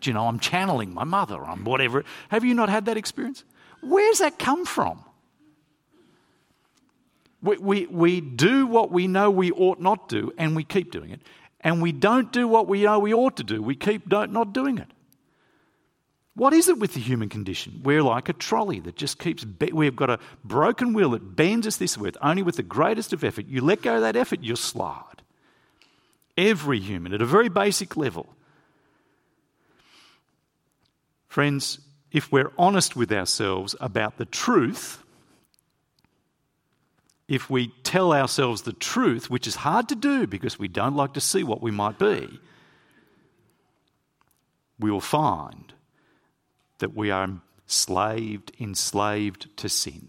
Do 0.00 0.10
you 0.10 0.14
know, 0.14 0.28
I'm 0.28 0.38
channeling 0.38 0.94
my 0.94 1.04
mother, 1.04 1.44
I'm 1.44 1.64
whatever. 1.64 2.04
Have 2.28 2.44
you 2.44 2.54
not 2.54 2.68
had 2.68 2.84
that 2.84 2.96
experience? 2.96 3.44
Where's 3.82 4.18
that 4.18 4.38
come 4.38 4.64
from? 4.64 5.04
We, 7.42 7.56
we, 7.58 7.86
we 7.86 8.20
do 8.20 8.66
what 8.66 8.90
we 8.90 9.06
know 9.06 9.30
we 9.30 9.50
ought 9.52 9.80
not 9.80 10.08
do, 10.08 10.32
and 10.38 10.56
we 10.56 10.64
keep 10.64 10.90
doing 10.90 11.10
it. 11.10 11.20
And 11.60 11.82
we 11.82 11.92
don't 11.92 12.32
do 12.32 12.46
what 12.46 12.68
we 12.68 12.82
know 12.82 12.98
we 12.98 13.12
ought 13.12 13.36
to 13.36 13.44
do. 13.44 13.62
We 13.62 13.74
keep 13.74 14.10
not 14.10 14.52
doing 14.52 14.78
it. 14.78 14.88
What 16.34 16.52
is 16.52 16.68
it 16.68 16.78
with 16.78 16.94
the 16.94 17.00
human 17.00 17.28
condition? 17.28 17.80
We're 17.82 18.02
like 18.02 18.28
a 18.28 18.32
trolley 18.32 18.78
that 18.80 18.94
just 18.94 19.18
keeps, 19.18 19.42
be- 19.42 19.72
we've 19.72 19.96
got 19.96 20.08
a 20.08 20.20
broken 20.44 20.92
wheel 20.92 21.10
that 21.10 21.34
bends 21.34 21.66
us 21.66 21.78
this 21.78 21.98
way, 21.98 22.12
only 22.22 22.44
with 22.44 22.54
the 22.54 22.62
greatest 22.62 23.12
of 23.12 23.24
effort. 23.24 23.46
You 23.46 23.60
let 23.60 23.82
go 23.82 23.96
of 23.96 24.02
that 24.02 24.14
effort, 24.14 24.38
you'll 24.40 24.56
slide. 24.56 25.22
Every 26.36 26.78
human, 26.78 27.12
at 27.12 27.20
a 27.20 27.26
very 27.26 27.48
basic 27.48 27.96
level. 27.96 28.26
Friends, 31.26 31.80
if 32.12 32.30
we're 32.30 32.52
honest 32.56 32.94
with 32.94 33.10
ourselves 33.10 33.74
about 33.80 34.16
the 34.16 34.24
truth, 34.24 35.02
if 37.28 37.50
we 37.50 37.68
tell 37.82 38.12
ourselves 38.12 38.62
the 38.62 38.72
truth, 38.72 39.28
which 39.28 39.46
is 39.46 39.56
hard 39.56 39.88
to 39.90 39.94
do 39.94 40.26
because 40.26 40.58
we 40.58 40.66
don't 40.66 40.96
like 40.96 41.12
to 41.12 41.20
see 41.20 41.44
what 41.44 41.60
we 41.60 41.70
might 41.70 41.98
be, 41.98 42.40
we 44.80 44.90
will 44.90 45.00
find 45.00 45.74
that 46.78 46.96
we 46.96 47.10
are 47.10 47.28
enslaved, 47.66 48.52
enslaved 48.58 49.56
to 49.58 49.68
sin. 49.68 50.08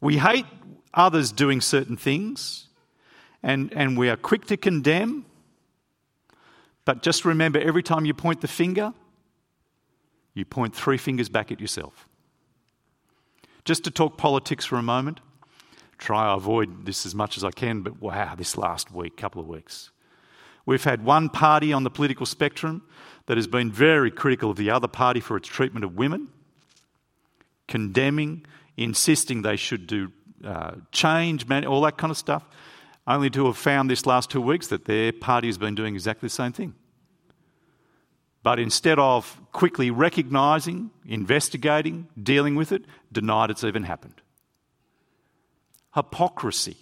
We 0.00 0.18
hate 0.18 0.46
others 0.92 1.30
doing 1.30 1.60
certain 1.60 1.96
things 1.96 2.66
and, 3.42 3.72
and 3.72 3.96
we 3.96 4.08
are 4.10 4.16
quick 4.16 4.46
to 4.46 4.56
condemn. 4.56 5.24
But 6.84 7.02
just 7.02 7.24
remember 7.24 7.60
every 7.60 7.82
time 7.82 8.04
you 8.06 8.14
point 8.14 8.40
the 8.40 8.48
finger, 8.48 8.92
you 10.34 10.44
point 10.44 10.74
three 10.74 10.96
fingers 10.96 11.28
back 11.28 11.52
at 11.52 11.60
yourself. 11.60 12.08
Just 13.64 13.84
to 13.84 13.90
talk 13.90 14.16
politics 14.16 14.64
for 14.64 14.76
a 14.76 14.82
moment, 14.82 15.20
try 15.98 16.26
to 16.26 16.34
avoid 16.34 16.86
this 16.86 17.04
as 17.04 17.14
much 17.14 17.36
as 17.36 17.44
I 17.44 17.50
can, 17.50 17.82
but 17.82 18.00
wow, 18.00 18.34
this 18.34 18.56
last 18.56 18.92
week, 18.92 19.16
couple 19.16 19.40
of 19.40 19.48
weeks. 19.48 19.90
We've 20.64 20.84
had 20.84 21.04
one 21.04 21.28
party 21.28 21.72
on 21.72 21.82
the 21.82 21.90
political 21.90 22.26
spectrum 22.26 22.82
that 23.26 23.36
has 23.36 23.46
been 23.46 23.70
very 23.70 24.10
critical 24.10 24.50
of 24.50 24.56
the 24.56 24.70
other 24.70 24.88
party 24.88 25.20
for 25.20 25.36
its 25.36 25.48
treatment 25.48 25.84
of 25.84 25.96
women, 25.96 26.28
condemning, 27.66 28.44
insisting 28.76 29.42
they 29.42 29.56
should 29.56 29.86
do 29.86 30.12
uh, 30.44 30.72
change, 30.92 31.50
all 31.50 31.80
that 31.82 31.98
kind 31.98 32.10
of 32.10 32.16
stuff 32.16 32.44
only 33.08 33.30
to 33.30 33.46
have 33.46 33.56
found 33.56 33.90
this 33.90 34.04
last 34.04 34.30
two 34.30 34.40
weeks 34.40 34.68
that 34.68 34.84
their 34.84 35.12
party 35.12 35.48
has 35.48 35.56
been 35.56 35.74
doing 35.74 35.94
exactly 35.94 36.26
the 36.26 36.34
same 36.34 36.52
thing. 36.52 36.74
But 38.42 38.60
instead 38.60 38.98
of 38.98 39.40
quickly 39.50 39.90
recognising, 39.90 40.90
investigating, 41.06 42.08
dealing 42.22 42.54
with 42.54 42.70
it, 42.70 42.84
denied 43.10 43.50
it's 43.50 43.64
even 43.64 43.84
happened. 43.84 44.20
Hypocrisy. 45.98 46.76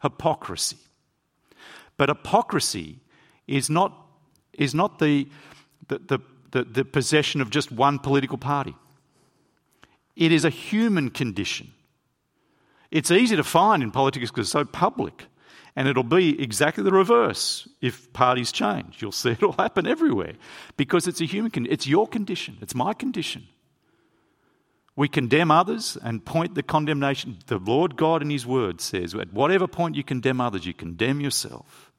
Hypocrisy. 0.00 0.78
But 1.98 2.08
hypocrisy 2.08 2.98
is 3.46 3.68
not, 3.68 3.92
is 4.54 4.74
not 4.74 4.98
the, 4.98 5.28
the, 5.88 5.98
the, 5.98 6.18
the, 6.50 6.64
the 6.64 6.84
possession 6.84 7.42
of 7.42 7.50
just 7.50 7.70
one 7.70 7.98
political 7.98 8.38
party. 8.38 8.74
It 10.16 10.32
is 10.32 10.46
a 10.46 10.50
human 10.50 11.10
condition. 11.10 11.72
It's 12.90 13.10
easy 13.10 13.36
to 13.36 13.44
find 13.44 13.82
in 13.82 13.90
politics 13.90 14.30
because 14.30 14.46
it's 14.46 14.52
so 14.52 14.64
public. 14.64 15.26
And 15.76 15.86
it'll 15.86 16.02
be 16.02 16.42
exactly 16.42 16.84
the 16.84 16.90
reverse 16.90 17.68
if 17.82 18.12
parties 18.14 18.50
change. 18.50 19.02
You'll 19.02 19.12
see 19.12 19.30
it'll 19.30 19.52
happen 19.58 19.86
everywhere 19.86 20.34
because 20.78 21.06
it's 21.06 21.20
a 21.20 21.26
human 21.26 21.50
condition. 21.50 21.72
It's 21.74 21.86
your 21.86 22.06
condition. 22.06 22.56
It's 22.62 22.74
my 22.74 22.94
condition. 22.94 23.46
We 24.94 25.08
condemn 25.08 25.50
others 25.50 25.96
and 26.02 26.24
point 26.24 26.54
the 26.54 26.62
condemnation. 26.62 27.38
The 27.46 27.58
Lord 27.58 27.96
God 27.96 28.22
in 28.22 28.30
His 28.30 28.46
Word 28.46 28.80
says, 28.80 29.14
at 29.14 29.32
whatever 29.32 29.66
point 29.66 29.96
you 29.96 30.04
condemn 30.04 30.40
others, 30.40 30.66
you 30.66 30.74
condemn 30.74 31.20
yourself. 31.20 31.92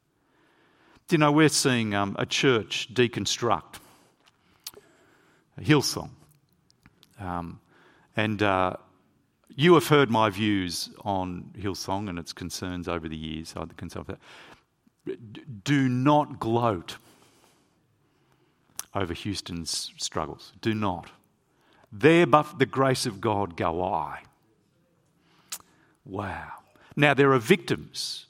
You 1.09 1.17
know, 1.17 1.31
we're 1.31 1.49
seeing 1.49 1.93
um, 1.93 2.15
a 2.17 2.25
church 2.25 2.93
deconstruct 2.93 3.75
Hillsong. 5.59 6.09
Um, 7.19 7.59
and 8.15 8.41
uh, 8.41 8.75
you 9.49 9.75
have 9.75 9.87
heard 9.87 10.09
my 10.09 10.29
views 10.29 10.89
on 11.03 11.51
Hillsong 11.57 12.09
and 12.09 12.17
its 12.17 12.33
concerns 12.33 12.87
over 12.87 13.07
the 13.07 13.17
years. 13.17 13.53
I 13.55 13.65
concern 13.75 14.05
that. 14.07 15.63
Do 15.63 15.89
not 15.89 16.39
gloat 16.39 16.97
over 18.95 19.13
Houston's 19.13 19.91
struggles. 19.97 20.53
Do 20.61 20.73
not. 20.73 21.09
There, 21.95 22.25
but 22.25 22.57
the 22.57 22.65
grace 22.65 23.05
of 23.05 23.21
God, 23.21 23.55
go 23.55 23.83
I. 23.83 24.23
Wow. 26.03 26.51
Now, 26.95 27.13
there 27.13 27.31
are 27.33 27.39
victims 27.39 28.25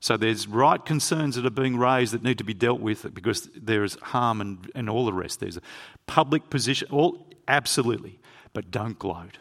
So 0.00 0.16
there's 0.16 0.46
right 0.46 0.84
concerns 0.84 1.34
that 1.34 1.44
are 1.44 1.50
being 1.50 1.76
raised 1.76 2.12
that 2.14 2.22
need 2.22 2.38
to 2.38 2.44
be 2.44 2.54
dealt 2.54 2.80
with 2.80 3.12
because 3.14 3.48
there 3.56 3.82
is 3.82 3.96
harm 3.96 4.40
and, 4.40 4.70
and 4.74 4.88
all 4.88 5.04
the 5.04 5.12
rest. 5.12 5.40
There's 5.40 5.56
a 5.56 5.62
public 6.06 6.50
position, 6.50 6.88
all 6.90 7.26
absolutely, 7.48 8.20
but 8.52 8.70
don't 8.70 8.98
gloat. 8.98 9.38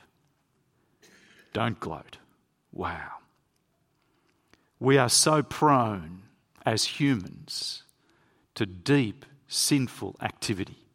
Don't 1.54 1.80
gloat. 1.80 2.18
Wow. 2.72 3.12
We 4.80 4.98
are 4.98 5.10
so 5.10 5.44
prone 5.44 6.24
as 6.66 6.86
humans 6.86 7.84
to 8.56 8.66
deep 8.66 9.26
sinful 9.48 10.16
activity 10.22 10.87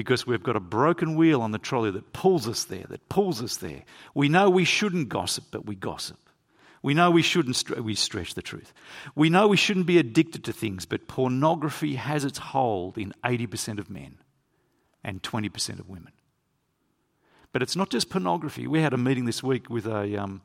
because 0.00 0.26
we've 0.26 0.42
got 0.42 0.56
a 0.56 0.60
broken 0.60 1.14
wheel 1.14 1.42
on 1.42 1.50
the 1.50 1.58
trolley 1.58 1.90
that 1.90 2.14
pulls 2.14 2.48
us 2.48 2.64
there, 2.64 2.86
that 2.88 3.06
pulls 3.10 3.42
us 3.42 3.58
there. 3.58 3.82
We 4.14 4.30
know 4.30 4.48
we 4.48 4.64
shouldn't 4.64 5.10
gossip, 5.10 5.44
but 5.50 5.66
we 5.66 5.74
gossip. 5.74 6.16
We 6.82 6.94
know 6.94 7.10
we 7.10 7.20
shouldn't, 7.20 7.62
we 7.84 7.94
stretch 7.94 8.32
the 8.32 8.40
truth. 8.40 8.72
We 9.14 9.28
know 9.28 9.46
we 9.46 9.58
shouldn't 9.58 9.84
be 9.84 9.98
addicted 9.98 10.42
to 10.44 10.54
things, 10.54 10.86
but 10.86 11.06
pornography 11.06 11.96
has 11.96 12.24
its 12.24 12.38
hold 12.38 12.96
in 12.96 13.12
80% 13.22 13.78
of 13.78 13.90
men 13.90 14.16
and 15.04 15.22
20% 15.22 15.78
of 15.78 15.86
women. 15.86 16.12
But 17.52 17.60
it's 17.60 17.76
not 17.76 17.90
just 17.90 18.08
pornography. 18.08 18.66
We 18.66 18.80
had 18.80 18.94
a 18.94 18.96
meeting 18.96 19.26
this 19.26 19.42
week 19.42 19.68
with 19.68 19.84
a, 19.84 20.16
um, 20.16 20.40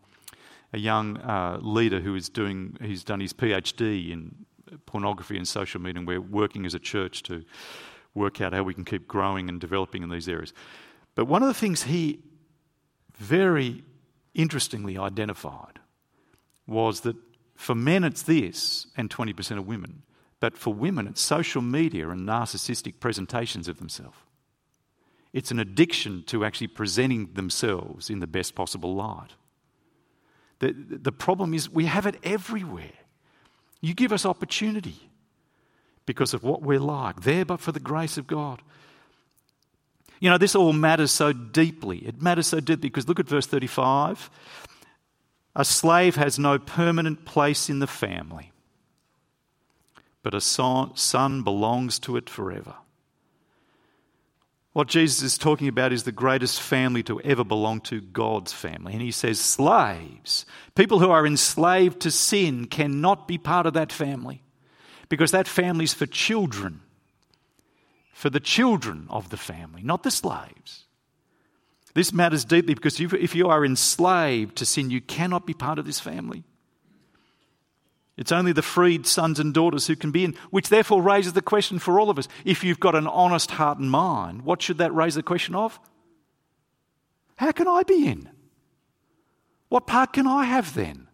a 0.73 0.79
young 0.79 1.15
uh, 1.15 1.59
leader 1.61 2.01
who 2.01 2.13
is 2.15 2.27
doing, 2.27 2.75
he's 2.81 3.05
done 3.05 3.21
his 3.21 3.31
PhD 3.31 4.11
in 4.11 4.35
pornography 4.85 5.37
and 5.37 5.47
social 5.47 5.79
media, 5.79 5.99
and 5.99 6.07
we're 6.09 6.19
working 6.19 6.65
as 6.65 6.73
a 6.73 6.79
church 6.79 7.23
to 7.23 7.45
work 8.15 8.41
out 8.41 8.53
how 8.53 8.63
we 8.63 8.73
can 8.73 8.85
keep 8.85 9.07
growing 9.07 9.49
and 9.49 9.61
developing 9.61 10.01
in 10.01 10.09
these 10.09 10.27
areas. 10.27 10.53
But 11.13 11.25
one 11.25 11.43
of 11.43 11.47
the 11.47 11.53
things 11.53 11.83
he 11.83 12.23
very 13.17 13.83
interestingly 14.33 14.97
identified 14.97 15.79
was 16.65 17.01
that 17.01 17.15
for 17.55 17.75
men 17.75 18.03
it's 18.03 18.23
this 18.23 18.87
and 18.97 19.09
20% 19.09 19.57
of 19.57 19.67
women, 19.67 20.03
but 20.39 20.57
for 20.57 20.73
women 20.73 21.07
it's 21.07 21.21
social 21.21 21.61
media 21.61 22.09
and 22.09 22.27
narcissistic 22.27 22.99
presentations 22.99 23.67
of 23.67 23.77
themselves. 23.77 24.17
It's 25.31 25.51
an 25.51 25.59
addiction 25.59 26.23
to 26.27 26.45
actually 26.45 26.67
presenting 26.67 27.33
themselves 27.33 28.09
in 28.09 28.21
the 28.21 28.27
best 28.27 28.55
possible 28.55 28.95
light. 28.95 29.31
The, 30.59 30.73
the 30.73 31.11
problem 31.11 31.53
is 31.53 31.69
we 31.69 31.85
have 31.85 32.05
it 32.05 32.15
everywhere. 32.23 32.93
You 33.81 33.93
give 33.93 34.13
us 34.13 34.25
opportunity 34.25 35.09
because 36.05 36.33
of 36.33 36.43
what 36.43 36.61
we're 36.61 36.79
like, 36.79 37.21
there 37.21 37.45
but 37.45 37.59
for 37.59 37.71
the 37.71 37.79
grace 37.79 38.17
of 38.17 38.27
God. 38.27 38.61
You 40.19 40.29
know, 40.29 40.37
this 40.37 40.55
all 40.55 40.73
matters 40.73 41.11
so 41.11 41.33
deeply. 41.33 41.99
It 41.99 42.21
matters 42.21 42.47
so 42.47 42.59
deeply 42.59 42.89
because 42.89 43.07
look 43.07 43.19
at 43.19 43.27
verse 43.27 43.47
35. 43.47 44.29
A 45.55 45.65
slave 45.65 46.15
has 46.15 46.37
no 46.37 46.59
permanent 46.59 47.25
place 47.25 47.69
in 47.69 47.79
the 47.79 47.87
family, 47.87 48.51
but 50.23 50.33
a 50.33 50.41
son 50.41 51.43
belongs 51.43 51.99
to 51.99 52.17
it 52.17 52.29
forever. 52.29 52.75
What 54.73 54.89
Jesus 54.89 55.21
is 55.21 55.37
talking 55.37 55.69
about 55.69 55.93
is 55.93 56.03
the 56.03 56.11
greatest 56.11 56.59
family 56.59 57.01
to 57.03 57.21
ever 57.21 57.45
belong 57.45 57.79
to 57.81 58.01
God's 58.01 58.51
family. 58.51 58.91
And 58.91 59.01
he 59.01 59.11
says, 59.11 59.39
slaves, 59.39 60.45
people 60.75 60.99
who 60.99 61.11
are 61.11 61.25
enslaved 61.25 62.01
to 62.01 62.11
sin, 62.11 62.65
cannot 62.65 63.25
be 63.25 63.37
part 63.37 63.65
of 63.65 63.73
that 63.75 63.93
family 63.93 64.41
because 65.09 65.31
that 65.31 65.47
family 65.47 65.83
is 65.83 65.93
for 65.93 66.05
children, 66.05 66.81
for 68.13 68.29
the 68.29 68.39
children 68.39 69.07
of 69.09 69.29
the 69.29 69.37
family, 69.37 69.81
not 69.83 70.03
the 70.03 70.11
slaves. 70.11 70.85
This 71.93 72.11
matters 72.11 72.43
deeply 72.43 72.73
because 72.73 72.99
if 72.99 73.35
you 73.35 73.47
are 73.47 73.65
enslaved 73.65 74.57
to 74.57 74.65
sin, 74.65 74.89
you 74.89 74.99
cannot 74.99 75.45
be 75.45 75.53
part 75.53 75.79
of 75.79 75.85
this 75.85 75.99
family. 75.99 76.43
It's 78.17 78.31
only 78.31 78.53
the 78.53 78.61
freed 78.61 79.05
sons 79.05 79.39
and 79.39 79.53
daughters 79.53 79.87
who 79.87 79.95
can 79.95 80.11
be 80.11 80.23
in, 80.23 80.35
which 80.49 80.69
therefore 80.69 81.01
raises 81.01 81.33
the 81.33 81.41
question 81.41 81.79
for 81.79 81.99
all 81.99 82.09
of 82.09 82.17
us. 82.17 82.27
If 82.45 82.63
you've 82.63 82.79
got 82.79 82.95
an 82.95 83.07
honest 83.07 83.51
heart 83.51 83.77
and 83.77 83.91
mind, 83.91 84.43
what 84.43 84.61
should 84.61 84.77
that 84.77 84.93
raise 84.93 85.15
the 85.15 85.23
question 85.23 85.55
of? 85.55 85.79
How 87.35 87.51
can 87.51 87.67
I 87.67 87.83
be 87.83 88.07
in? 88.07 88.29
What 89.67 89.87
part 89.87 90.13
can 90.13 90.27
I 90.27 90.45
have 90.45 90.73
then? 90.73 91.04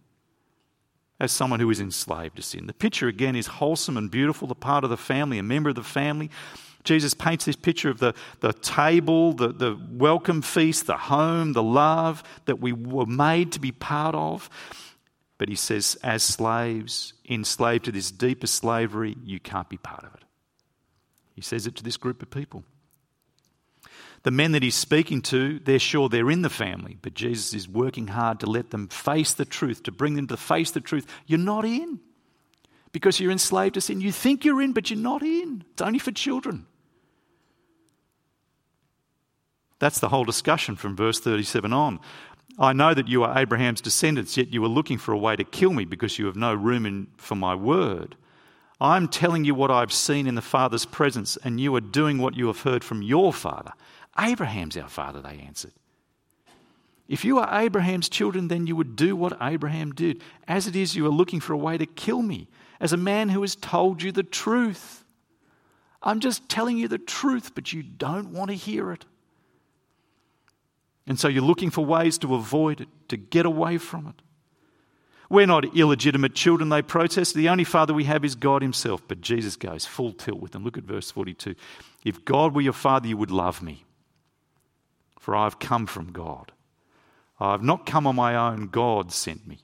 As 1.22 1.32
someone 1.32 1.60
who 1.60 1.70
is 1.70 1.80
enslaved 1.80 2.38
to 2.38 2.42
sin. 2.42 2.66
The 2.66 2.74
picture 2.74 3.08
again 3.08 3.36
is 3.36 3.46
wholesome 3.46 3.96
and 3.96 4.10
beautiful, 4.10 4.48
the 4.48 4.56
part 4.56 4.84
of 4.84 4.90
the 4.90 4.98
family, 4.98 5.38
a 5.38 5.44
member 5.44 5.70
of 5.70 5.76
the 5.76 5.84
family. 5.84 6.32
Jesus 6.84 7.14
paints 7.14 7.46
this 7.46 7.56
picture 7.56 7.92
of 7.92 8.00
the, 8.00 8.16
the 8.40 8.54
table, 8.54 9.34
the, 9.34 9.50
the 9.50 9.80
welcome 9.92 10.42
feast, 10.42 10.88
the 10.88 10.98
home, 10.98 11.54
the 11.54 11.62
love 11.62 12.24
that 12.46 12.60
we 12.60 12.74
were 12.74 13.06
made 13.06 13.52
to 13.52 13.60
be 13.60 13.72
part 13.72 14.16
of. 14.16 14.50
But 15.38 15.48
he 15.48 15.54
says, 15.54 15.96
as 16.02 16.24
slaves, 16.24 17.14
enslaved 17.30 17.86
to 17.86 17.92
this 17.92 18.10
deeper 18.10 18.48
slavery, 18.48 19.16
you 19.24 19.40
can't 19.40 19.70
be 19.70 19.78
part 19.78 20.04
of 20.04 20.16
it. 20.16 20.24
He 21.36 21.42
says 21.42 21.68
it 21.68 21.76
to 21.76 21.84
this 21.84 21.98
group 21.98 22.24
of 22.24 22.32
people. 22.32 22.64
The 24.24 24.32
men 24.32 24.52
that 24.52 24.62
he's 24.62 24.76
speaking 24.76 25.22
to, 25.24 25.60
they're 25.60 25.80
sure 25.80 26.08
they're 26.08 26.30
in 26.30 26.44
the 26.44 26.50
family, 26.50 26.98
but 27.02 27.16
Jesus 27.16 27.54
is 27.54 27.68
working 27.68 28.08
hard 28.08 28.40
to 28.42 28.46
let 28.46 28.70
them 28.70 28.88
face 28.88 29.34
the 29.34 29.46
truth, 29.46 29.84
to 29.84 29.92
bring 29.92 30.14
them 30.14 30.28
to 30.28 30.38
face 30.38 30.72
the 30.72 30.82
truth. 30.82 31.08
You're 31.26 31.40
not 31.40 31.66
in 31.66 32.00
because 32.92 33.20
you're 33.20 33.32
enslaved 33.32 33.76
to 33.76 33.82
sin. 33.82 34.02
You 34.02 34.12
think 34.12 34.46
you're 34.46 34.62
in, 34.62 34.74
but 34.74 34.90
you're 34.90 35.00
not 35.00 35.24
in. 35.24 35.64
It's 35.72 35.82
only 35.82 36.00
for 36.00 36.12
children. 36.12 36.68
That's 39.80 40.00
the 40.00 40.10
whole 40.10 40.26
discussion 40.26 40.76
from 40.76 40.96
verse 40.96 41.20
37 41.20 41.74
on. 41.74 42.00
I 42.60 42.74
know 42.74 42.94
that 42.94 43.08
you 43.08 43.24
are 43.24 43.40
Abraham's 43.40 43.82
descendants, 43.82 44.38
yet 44.38 44.54
you 44.54 44.64
are 44.64 44.68
looking 44.68 45.00
for 45.00 45.14
a 45.14 45.18
way 45.18 45.36
to 45.36 45.44
kill 45.44 45.74
me 45.74 45.86
because 45.86 46.20
you 46.20 46.28
have 46.28 46.36
no 46.36 46.54
room 46.54 46.86
in, 46.86 47.08
for 47.18 47.34
my 47.34 47.56
word. 47.56 48.16
I'm 48.80 49.08
telling 49.08 49.46
you 49.46 49.56
what 49.56 49.72
I've 49.72 49.94
seen 49.94 50.28
in 50.28 50.36
the 50.36 50.42
Father's 50.42 50.86
presence, 50.86 51.38
and 51.44 51.60
you 51.60 51.76
are 51.76 51.82
doing 51.82 52.18
what 52.18 52.36
you 52.36 52.48
have 52.48 52.62
heard 52.62 52.84
from 52.84 53.02
your 53.02 53.32
father. 53.32 53.72
Abraham's 54.22 54.78
our 54.78 54.88
father, 54.88 55.22
they 55.22 55.44
answered. 55.46 55.74
If 57.08 57.26
you 57.26 57.40
are 57.40 57.62
Abraham's 57.62 58.08
children, 58.08 58.48
then 58.48 58.68
you 58.68 58.76
would 58.76 58.96
do 58.96 59.16
what 59.16 59.38
Abraham 59.42 59.92
did. 59.92 60.22
As 60.48 60.68
it 60.68 60.76
is, 60.76 60.96
you 60.96 61.06
are 61.06 61.10
looking 61.10 61.40
for 61.40 61.54
a 61.54 61.58
way 61.58 61.78
to 61.78 61.86
kill 61.86 62.22
me, 62.22 62.48
as 62.80 62.94
a 62.94 62.98
man 62.98 63.30
who 63.30 63.42
has 63.42 63.56
told 63.56 64.02
you 64.02 64.12
the 64.12 64.24
truth. 64.24 65.04
I'm 66.02 66.20
just 66.20 66.48
telling 66.48 66.78
you 66.78 66.88
the 66.88 66.98
truth, 66.98 67.54
but 67.54 67.74
you 67.74 67.84
don't 67.84 68.32
want 68.32 68.50
to 68.50 68.56
hear 68.56 68.92
it. 68.92 69.06
And 71.06 71.20
so 71.20 71.28
you're 71.28 71.44
looking 71.44 71.70
for 71.70 71.86
ways 71.86 72.18
to 72.20 72.36
avoid 72.36 72.82
it, 72.82 72.88
to 73.10 73.18
get 73.18 73.46
away 73.46 73.78
from 73.78 74.08
it. 74.08 74.22
We're 75.30 75.48
not 75.48 75.78
illegitimate 75.78 76.36
children, 76.36 76.70
they 76.70 76.82
protest. 76.82 77.36
The 77.36 77.50
only 77.50 77.64
father 77.64 77.94
we 77.94 78.04
have 78.04 78.26
is 78.26 78.36
God 78.36 78.62
Himself. 78.62 79.02
But 79.08 79.22
Jesus 79.22 79.56
goes 79.56 79.86
full 79.86 80.12
tilt 80.12 80.40
with 80.40 80.52
them. 80.52 80.64
Look 80.64 80.78
at 80.78 80.84
verse 80.84 81.10
42. 81.10 81.56
If 82.04 82.26
God 82.26 82.54
were 82.54 82.62
your 82.62 82.74
father, 82.74 83.08
you 83.08 83.18
would 83.18 83.32
love 83.32 83.62
me, 83.62 83.86
for 85.22 85.36
I 85.36 85.44
have 85.44 85.60
come 85.60 85.86
from 85.86 86.12
God. 86.12 86.52
I 87.40 87.52
have 87.52 87.62
not 87.62 87.86
come 87.86 88.08
on 88.08 88.16
my 88.16 88.36
own, 88.36 88.68
God 88.68 89.12
sent 89.12 89.48
me. 89.48 89.60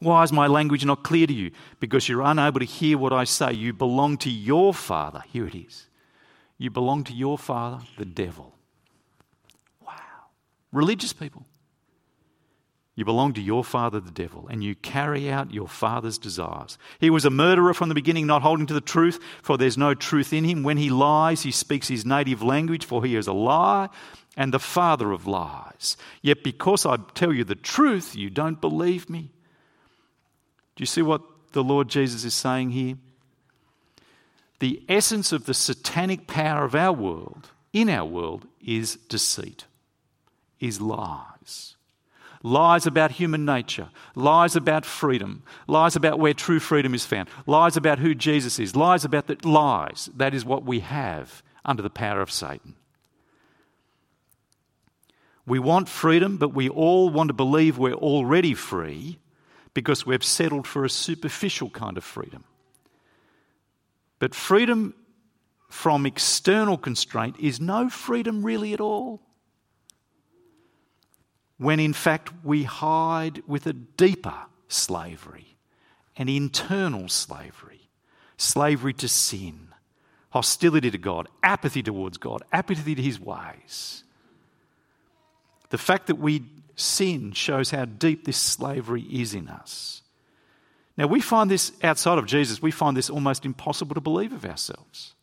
Why 0.00 0.22
is 0.22 0.32
my 0.32 0.46
language 0.46 0.86
not 0.86 1.02
clear 1.04 1.26
to 1.26 1.32
you? 1.32 1.50
Because 1.80 2.08
you're 2.08 2.22
unable 2.22 2.58
to 2.58 2.64
hear 2.66 2.96
what 2.96 3.12
I 3.12 3.24
say. 3.24 3.52
You 3.52 3.74
belong 3.74 4.16
to 4.18 4.30
your 4.30 4.72
father. 4.72 5.22
Here 5.30 5.46
it 5.46 5.54
is. 5.54 5.86
You 6.56 6.70
belong 6.70 7.04
to 7.04 7.12
your 7.12 7.36
father, 7.36 7.84
the 7.98 8.06
devil 8.06 8.54
Wow. 9.86 9.92
religious 10.72 11.12
people. 11.12 11.44
You 12.94 13.06
belong 13.06 13.32
to 13.34 13.40
your 13.40 13.64
father, 13.64 14.00
the 14.00 14.10
devil, 14.10 14.46
and 14.48 14.62
you 14.62 14.74
carry 14.74 15.30
out 15.30 15.54
your 15.54 15.68
father's 15.68 16.18
desires. 16.18 16.76
He 17.00 17.08
was 17.08 17.24
a 17.24 17.30
murderer 17.30 17.72
from 17.72 17.88
the 17.88 17.94
beginning, 17.94 18.26
not 18.26 18.42
holding 18.42 18.66
to 18.66 18.74
the 18.74 18.82
truth, 18.82 19.18
for 19.42 19.56
there's 19.56 19.78
no 19.78 19.94
truth 19.94 20.32
in 20.32 20.44
him. 20.44 20.62
When 20.62 20.76
he 20.76 20.90
lies, 20.90 21.42
he 21.42 21.52
speaks 21.52 21.88
his 21.88 22.04
native 22.04 22.42
language, 22.42 22.84
for 22.84 23.02
he 23.02 23.16
is 23.16 23.26
a 23.26 23.32
lie 23.32 23.88
and 24.36 24.52
the 24.52 24.58
father 24.58 25.10
of 25.12 25.26
lies. 25.26 25.96
Yet 26.20 26.42
because 26.42 26.84
I 26.84 26.98
tell 27.14 27.32
you 27.32 27.44
the 27.44 27.54
truth, 27.54 28.14
you 28.14 28.28
don't 28.28 28.60
believe 28.60 29.08
me. 29.08 29.30
Do 30.76 30.82
you 30.82 30.86
see 30.86 31.02
what 31.02 31.22
the 31.52 31.64
Lord 31.64 31.88
Jesus 31.88 32.24
is 32.24 32.34
saying 32.34 32.70
here? 32.70 32.96
The 34.58 34.82
essence 34.88 35.32
of 35.32 35.46
the 35.46 35.54
satanic 35.54 36.26
power 36.26 36.64
of 36.64 36.74
our 36.74 36.92
world, 36.92 37.50
in 37.72 37.88
our 37.88 38.04
world, 38.06 38.46
is 38.64 38.96
deceit 39.08 39.64
is 40.60 40.80
lies. 40.80 41.71
Lies 42.42 42.86
about 42.86 43.12
human 43.12 43.44
nature, 43.44 43.88
lies 44.16 44.56
about 44.56 44.84
freedom, 44.84 45.44
lies 45.68 45.94
about 45.94 46.18
where 46.18 46.34
true 46.34 46.58
freedom 46.58 46.92
is 46.92 47.06
found, 47.06 47.28
lies 47.46 47.76
about 47.76 48.00
who 48.00 48.14
Jesus 48.14 48.58
is, 48.58 48.74
lies 48.74 49.04
about 49.04 49.28
the 49.28 49.36
lies. 49.48 50.10
That 50.16 50.34
is 50.34 50.44
what 50.44 50.64
we 50.64 50.80
have 50.80 51.42
under 51.64 51.82
the 51.82 51.90
power 51.90 52.20
of 52.20 52.32
Satan. 52.32 52.74
We 55.46 55.60
want 55.60 55.88
freedom, 55.88 56.36
but 56.36 56.54
we 56.54 56.68
all 56.68 57.10
want 57.10 57.28
to 57.28 57.34
believe 57.34 57.78
we're 57.78 57.94
already 57.94 58.54
free 58.54 59.18
because 59.74 60.04
we've 60.04 60.24
settled 60.24 60.66
for 60.66 60.84
a 60.84 60.90
superficial 60.90 61.70
kind 61.70 61.96
of 61.96 62.04
freedom. 62.04 62.44
But 64.18 64.34
freedom 64.34 64.94
from 65.68 66.06
external 66.06 66.76
constraint 66.76 67.36
is 67.40 67.60
no 67.60 67.88
freedom 67.88 68.44
really 68.44 68.72
at 68.72 68.80
all 68.80 69.20
when 71.62 71.80
in 71.80 71.92
fact 71.92 72.30
we 72.44 72.64
hide 72.64 73.42
with 73.46 73.66
a 73.66 73.72
deeper 73.72 74.34
slavery 74.68 75.56
an 76.16 76.28
internal 76.28 77.08
slavery 77.08 77.82
slavery 78.42 78.92
to 78.92 79.08
sin, 79.08 79.68
hostility 80.30 80.90
to 80.90 80.98
God, 80.98 81.28
apathy 81.42 81.82
towards 81.82 82.18
God, 82.18 82.42
apathy 82.52 82.94
to 82.94 83.02
his 83.02 83.20
ways. 83.20 84.04
The 85.70 85.78
fact 85.78 86.08
that 86.08 86.16
we 86.16 86.44
sin 86.74 87.32
shows 87.32 87.70
how 87.70 87.84
deep 87.84 88.24
this 88.24 88.36
slavery 88.36 89.02
is 89.02 89.34
in 89.34 89.48
us. 89.48 90.02
Now, 90.96 91.06
we 91.06 91.20
find 91.20 91.50
this 91.50 91.72
outside 91.82 92.18
of 92.18 92.26
Jesus, 92.26 92.60
we 92.60 92.70
find 92.70 92.96
this 92.96 93.08
almost 93.08 93.46
impossible 93.46 93.94
to 93.94 94.00
believe 94.00 94.32
of 94.32 94.44
ourselves. 94.44 95.14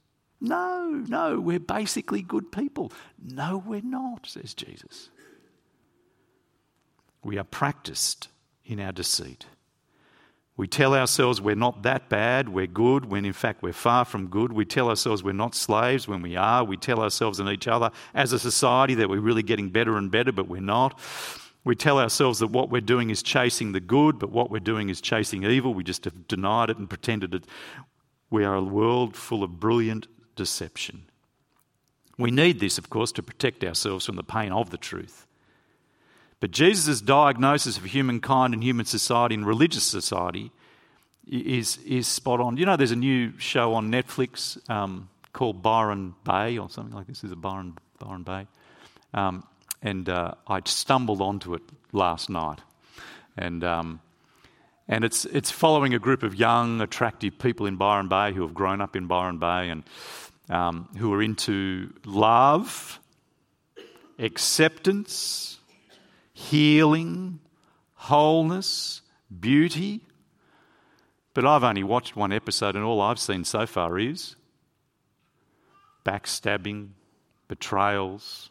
No, 0.41 1.04
no, 1.08 1.39
we're 1.39 1.60
basically 1.60 2.21
good 2.21 2.52
people. 2.52 2.91
No, 3.23 3.62
we're 3.63 3.82
not, 3.82 4.25
says 4.25 4.54
Jesus. 4.54 5.10
We 7.23 7.38
are 7.38 7.43
practiced 7.43 8.29
in 8.65 8.79
our 8.79 8.91
deceit. 8.91 9.45
We 10.60 10.67
tell 10.67 10.93
ourselves 10.93 11.39
we're 11.39 11.55
not 11.55 11.84
that 11.84 12.10
bad, 12.10 12.49
we're 12.49 12.67
good, 12.67 13.05
when 13.05 13.23
in 13.23 13.32
fact 13.32 13.63
we're 13.63 13.71
far 13.71 14.03
from 14.03 14.27
good. 14.27 14.51
We 14.51 14.65
tell 14.65 14.89
ourselves 14.89 15.23
we're 15.23 15.32
not 15.32 15.55
slaves 15.55 16.05
when 16.05 16.21
we 16.21 16.36
are. 16.36 16.65
We 16.65 16.75
tell 16.75 16.99
ourselves 16.99 17.39
and 17.39 17.47
each 17.47 17.67
other 17.67 17.91
as 18.13 18.34
a 18.34 18.39
society 18.39 18.93
that 18.95 19.10
we're 19.10 19.21
really 19.21 19.41
getting 19.41 19.69
better 19.69 19.95
and 19.95 20.12
better, 20.12 20.34
but 20.34 20.49
we're 20.49 20.60
not. 20.60 20.99
We 21.63 21.75
tell 21.75 21.97
ourselves 21.97 22.39
that 22.39 22.47
what 22.47 22.69
we're 22.69 22.82
doing 22.82 23.10
is 23.10 23.23
chasing 23.23 23.71
the 23.71 23.79
good, 23.79 24.19
but 24.19 24.32
what 24.32 24.51
we're 24.51 24.60
doing 24.60 24.89
is 24.89 24.99
chasing 24.99 25.45
evil. 25.45 25.73
We 25.73 25.86
just 25.86 26.03
have 26.03 26.27
denied 26.27 26.69
it 26.69 26.77
and 26.77 26.89
pretended 26.89 27.34
it. 27.34 27.45
We 28.29 28.43
are 28.43 28.55
a 28.55 28.62
world 28.62 29.15
full 29.15 29.43
of 29.43 29.62
brilliant 29.62 30.08
deception. 30.36 31.03
We 32.17 32.32
need 32.32 32.60
this, 32.60 32.77
of 32.77 32.89
course, 32.89 33.13
to 33.13 33.23
protect 33.23 33.63
ourselves 33.63 34.05
from 34.05 34.17
the 34.17 34.23
pain 34.23 34.51
of 34.51 34.71
the 34.71 34.77
truth. 34.77 35.25
But 36.39 36.52
Jesus' 36.52 37.02
diagnosis 37.02 37.78
of 37.78 37.84
humankind 37.84 38.54
and 38.54 38.63
human 38.63 38.86
society 38.86 39.36
and 39.36 39.45
religious 39.45 39.84
society 39.84 40.52
is, 41.28 41.78
is 41.86 42.08
spot 42.08 42.39
on. 42.39 42.58
You 42.58 42.65
know, 42.65 42.78
there's 42.78 42.91
a 42.91 42.95
new 42.95 43.38
show 43.38 43.73
on 43.73 43.91
Netflix 43.91 44.58
um, 44.69 45.10
called 45.34 45.62
Byron 45.62 46.15
Bay 46.23 46.58
or 46.58 46.69
something 46.69 46.95
like 46.95 47.08
this. 47.08 47.23
Is 47.23 47.32
a 47.32 47.36
Byron, 47.36 47.78
Byron 47.99 48.23
Bay. 48.23 48.47
Um, 49.13 49.43
and 49.82 50.08
uh, 50.10 50.34
I 50.47 50.62
stumbled 50.65 51.21
onto 51.21 51.54
it 51.54 51.62
last 51.91 52.30
night. 52.30 52.60
And, 53.38 53.63
um, 53.63 54.02
and 54.88 55.04
it's, 55.04 55.25
it's 55.25 55.52
following 55.52 55.93
a 55.93 55.99
group 55.99 56.23
of 56.23 56.36
young, 56.36 56.82
attractive 56.82 57.38
people 57.38 57.65
in 57.65 57.75
Byron 57.75 58.08
Bay 58.08 58.34
who 58.34 58.41
have 58.41 58.54
grown 58.54 58.82
up 58.82 58.95
in 58.95 59.08
Byron 59.08 59.38
Bay 59.38 59.69
and 59.69 59.84
um, 60.49 60.89
who 60.97 61.13
are 61.13 61.21
into 61.21 61.93
love, 62.06 62.99
acceptance, 64.17 65.59
healing, 66.39 67.39
wholeness, 67.93 69.02
beauty. 69.39 70.02
But 71.34 71.45
I've 71.45 71.63
only 71.63 71.84
watched 71.84 72.15
one 72.15 72.32
episode, 72.32 72.75
and 72.75 72.84
all 72.84 73.02
I've 73.02 73.19
seen 73.19 73.43
so 73.43 73.65
far 73.65 73.99
is 73.99 74.36
backstabbing, 76.06 76.89
betrayals, 77.49 78.49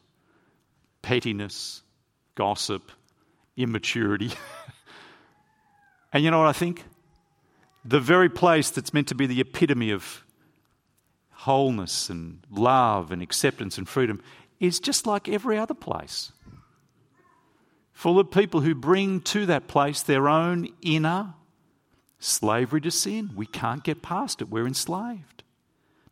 pettiness, 1.00 1.82
gossip, 2.34 2.92
immaturity. 3.56 4.30
and 6.12 6.22
you 6.22 6.30
know 6.30 6.38
what 6.38 6.48
I 6.48 6.52
think? 6.52 6.84
The 7.84 8.00
very 8.00 8.28
place 8.28 8.70
that's 8.70 8.92
meant 8.92 9.08
to 9.08 9.14
be 9.14 9.26
the 9.26 9.40
epitome 9.40 9.90
of 9.90 10.24
wholeness 11.30 12.10
and 12.10 12.40
love 12.50 13.10
and 13.10 13.22
acceptance 13.22 13.78
and 13.78 13.88
freedom 13.88 14.20
is 14.60 14.78
just 14.78 15.06
like 15.06 15.28
every 15.28 15.56
other 15.56 15.74
place 15.74 16.32
full 17.98 18.20
of 18.20 18.30
people 18.30 18.60
who 18.60 18.76
bring 18.76 19.20
to 19.20 19.44
that 19.44 19.66
place 19.66 20.02
their 20.02 20.28
own 20.28 20.68
inner 20.82 21.34
slavery 22.20 22.80
to 22.80 22.92
sin. 22.92 23.28
We 23.34 23.44
can't 23.44 23.82
get 23.82 24.02
past 24.02 24.40
it, 24.40 24.48
we're 24.48 24.68
enslaved. 24.68 25.42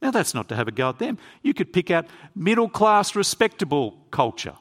Now, 0.02 0.10
that's 0.10 0.34
not 0.34 0.48
to 0.48 0.56
have 0.56 0.66
a 0.66 0.72
go 0.72 0.88
at 0.88 0.98
them. 0.98 1.16
You 1.44 1.54
could 1.54 1.72
pick 1.72 1.92
out 1.92 2.08
middle 2.34 2.68
class, 2.68 3.14
respectable 3.14 3.98
culture 4.10 4.56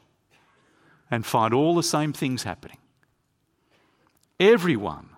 and 1.10 1.26
find 1.26 1.52
all 1.52 1.74
the 1.74 1.82
same 1.82 2.12
things 2.12 2.44
happening. 2.44 2.78
Everyone 4.38 5.08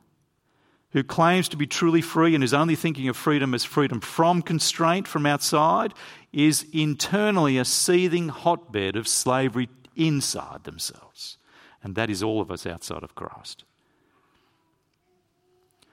who 0.93 1.05
claims 1.05 1.47
to 1.51 1.59
be 1.59 1.67
truly 1.67 2.01
free 2.01 2.35
and 2.35 2.43
is 2.43 2.55
only 2.55 2.75
thinking 2.75 3.09
of 3.09 3.19
freedom 3.19 3.53
as 3.53 3.65
freedom 3.65 4.01
from 4.01 4.41
constraint 4.41 5.07
from 5.07 5.27
outside 5.27 5.93
is 6.33 6.65
internally 6.73 7.59
a 7.59 7.67
seething 7.67 8.31
hotbed 8.31 8.97
of 8.97 9.07
slavery 9.07 9.69
inside 9.95 10.65
themselves 10.65 11.37
and 11.83 11.95
that 11.95 12.11
is 12.11 12.23
all 12.23 12.41
of 12.41 12.51
us 12.51 12.67
outside 12.67 13.03
of 13.03 13.15
Christ. 13.15 13.65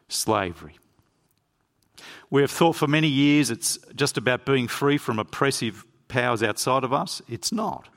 Slavery. 0.07 0.77
We 2.29 2.41
have 2.41 2.51
thought 2.51 2.75
for 2.75 2.87
many 2.87 3.07
years 3.07 3.49
it's 3.49 3.77
just 3.95 4.17
about 4.17 4.45
being 4.45 4.67
free 4.67 4.97
from 4.97 5.19
oppressive 5.19 5.85
powers 6.07 6.43
outside 6.43 6.83
of 6.83 6.93
us. 6.93 7.21
It's 7.27 7.51
not. 7.51 7.87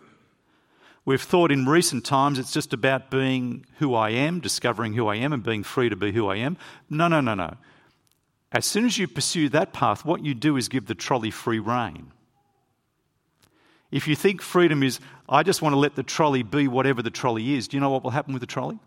We've 1.05 1.22
thought 1.22 1.51
in 1.51 1.66
recent 1.66 2.05
times 2.05 2.38
it's 2.38 2.53
just 2.53 2.74
about 2.74 3.11
being 3.11 3.64
who 3.79 3.94
I 3.94 4.11
am, 4.11 4.40
discovering 4.40 4.92
who 4.92 5.07
I 5.07 5.16
am, 5.16 5.33
and 5.33 5.42
being 5.42 5.62
free 5.62 5.88
to 5.88 5.96
be 5.96 6.12
who 6.12 6.29
I 6.29 6.37
am. 6.37 6.59
No, 6.90 7.09
no, 7.09 7.20
no, 7.20 7.35
no. 7.35 7.57
As 8.53 8.66
soon 8.66 8.85
as 8.85 8.98
you 8.98 9.09
pursue 9.09 9.48
that 9.51 9.72
path, 9.72 10.05
what 10.05 10.24
you 10.24 10.35
do 10.35 10.57
is 10.57 10.68
give 10.68 10.87
the 10.87 10.94
trolley 10.94 11.31
free 11.31 11.59
rein. 11.59 12.12
If 13.90 14.07
you 14.07 14.14
think 14.14 14.42
freedom 14.42 14.83
is, 14.83 15.01
I 15.29 15.42
just 15.42 15.62
want 15.62 15.72
to 15.72 15.79
let 15.79 15.94
the 15.94 16.03
trolley 16.03 16.42
be 16.42 16.68
whatever 16.68 17.03
the 17.03 17.11
trolley 17.11 17.55
is, 17.55 17.68
do 17.68 17.77
you 17.77 17.81
know 17.81 17.90
what 17.90 18.05
will 18.05 18.11
happen 18.11 18.35
with 18.35 18.40
the 18.40 18.46
trolley? 18.46 18.79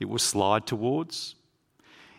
It 0.00 0.08
will 0.08 0.18
slide 0.18 0.66
towards. 0.66 1.36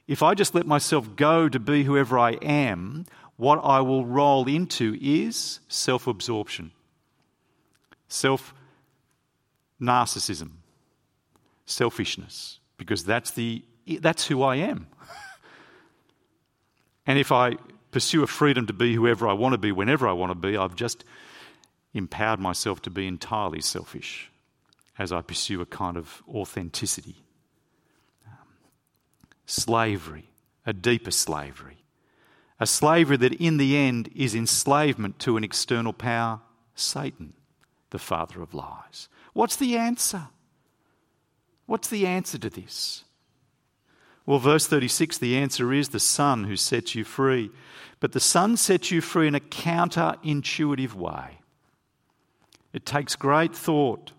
If 0.08 0.24
I 0.24 0.34
just 0.34 0.56
let 0.56 0.66
myself 0.66 1.16
go 1.16 1.50
to 1.50 1.60
be 1.60 1.84
whoever 1.84 2.18
I 2.18 2.32
am, 2.34 3.06
what 3.36 3.58
I 3.58 3.82
will 3.82 4.06
roll 4.06 4.48
into 4.48 4.98
is 5.02 5.60
self 5.68 6.08
absorption, 6.08 6.72
self 8.08 8.54
narcissism, 9.82 10.52
selfishness, 11.66 12.60
because 12.78 13.04
that's, 13.04 13.32
the, 13.32 13.64
that's 14.00 14.26
who 14.26 14.42
I 14.42 14.56
am. 14.56 14.88
and 17.06 17.20
if 17.20 17.32
I 17.32 17.58
pursue 17.92 18.24
a 18.24 18.28
freedom 18.28 18.68
to 18.68 18.74
be 18.74 18.96
whoever 18.96 19.28
I 19.28 19.34
want 19.34 19.54
to 19.54 19.58
be 19.58 19.72
whenever 19.72 20.08
I 20.08 20.14
want 20.14 20.32
to 20.32 20.36
be. 20.36 20.58
I've 20.58 20.76
just 20.76 21.04
empowered 21.94 22.40
myself 22.40 22.82
to 22.84 22.90
be 22.90 23.08
entirely 23.08 23.62
selfish 23.62 24.32
as 24.98 25.12
I 25.12 25.22
pursue 25.22 25.62
a 25.62 25.66
kind 25.66 25.98
of 25.98 26.24
authenticity. 26.28 27.24
Um, 28.26 28.48
slavery, 29.46 30.30
a 30.66 30.74
deeper 30.74 31.12
slavery. 31.12 31.78
A 32.60 32.66
slavery 32.66 33.18
that 33.18 33.34
in 33.34 33.58
the 33.58 33.78
end 33.78 34.10
is 34.16 34.34
enslavement 34.34 35.20
to 35.20 35.38
an 35.38 35.44
external 35.44 35.94
power, 35.94 36.42
Satan, 36.74 37.34
the 37.92 38.00
father 38.00 38.42
of 38.42 38.54
lies. 38.54 39.08
What's 39.34 39.56
the 39.56 39.78
answer? 39.78 40.30
What's 41.68 41.90
the 41.90 42.08
answer 42.08 42.38
to 42.40 42.50
this? 42.50 43.04
Well, 44.28 44.40
verse 44.40 44.68
36, 44.68 45.20
the 45.20 45.38
answer 45.38 45.74
is 45.74 45.90
the 45.90 46.02
Son 46.02 46.44
who 46.44 46.58
sets 46.58 46.94
you 46.96 47.06
free. 47.06 47.50
But 48.02 48.12
the 48.12 48.20
Son 48.20 48.58
sets 48.58 48.92
you 48.92 49.00
free 49.00 49.30
in 49.30 49.36
a 49.36 49.40
counterintuitive 49.40 50.94
way. 50.94 51.40
It 52.74 52.86
takes 52.86 53.16
great 53.16 53.56
thought. 53.56 54.12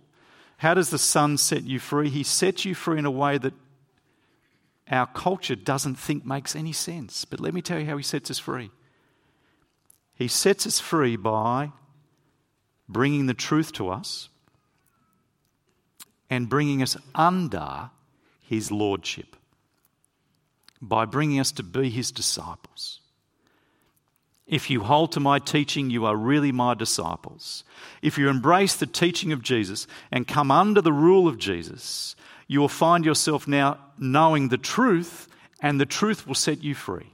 How 0.56 0.72
does 0.72 0.88
the 0.88 0.98
Son 0.98 1.36
set 1.36 1.64
you 1.64 1.78
free? 1.78 2.08
He 2.08 2.22
sets 2.22 2.64
you 2.64 2.74
free 2.74 2.98
in 2.98 3.04
a 3.04 3.10
way 3.10 3.36
that 3.36 3.52
our 4.90 5.06
culture 5.06 5.54
doesn't 5.54 5.96
think 5.96 6.24
makes 6.24 6.56
any 6.56 6.72
sense. 6.72 7.26
But 7.26 7.38
let 7.38 7.52
me 7.52 7.60
tell 7.60 7.78
you 7.78 7.84
how 7.84 7.98
He 7.98 8.02
sets 8.02 8.30
us 8.30 8.38
free. 8.38 8.70
He 10.14 10.26
sets 10.26 10.66
us 10.66 10.80
free 10.80 11.16
by 11.16 11.70
bringing 12.88 13.26
the 13.26 13.34
truth 13.34 13.72
to 13.74 13.90
us 13.90 14.30
and 16.30 16.48
bringing 16.48 16.82
us 16.82 16.96
under 17.14 17.90
His 18.40 18.72
Lordship 18.72 19.36
by 20.80 21.04
bringing 21.04 21.40
us 21.40 21.52
to 21.52 21.62
be 21.62 21.90
his 21.90 22.12
disciples. 22.12 23.00
If 24.46 24.70
you 24.70 24.82
hold 24.82 25.12
to 25.12 25.20
my 25.20 25.38
teaching, 25.38 25.90
you 25.90 26.06
are 26.06 26.16
really 26.16 26.52
my 26.52 26.72
disciples. 26.72 27.64
If 28.00 28.16
you 28.16 28.28
embrace 28.28 28.76
the 28.76 28.86
teaching 28.86 29.32
of 29.32 29.42
Jesus 29.42 29.86
and 30.10 30.26
come 30.26 30.50
under 30.50 30.80
the 30.80 30.92
rule 30.92 31.28
of 31.28 31.38
Jesus, 31.38 32.16
you 32.46 32.60
will 32.60 32.68
find 32.68 33.04
yourself 33.04 33.46
now 33.46 33.78
knowing 33.98 34.48
the 34.48 34.56
truth, 34.56 35.28
and 35.60 35.78
the 35.78 35.86
truth 35.86 36.26
will 36.26 36.34
set 36.34 36.64
you 36.64 36.74
free. 36.74 37.12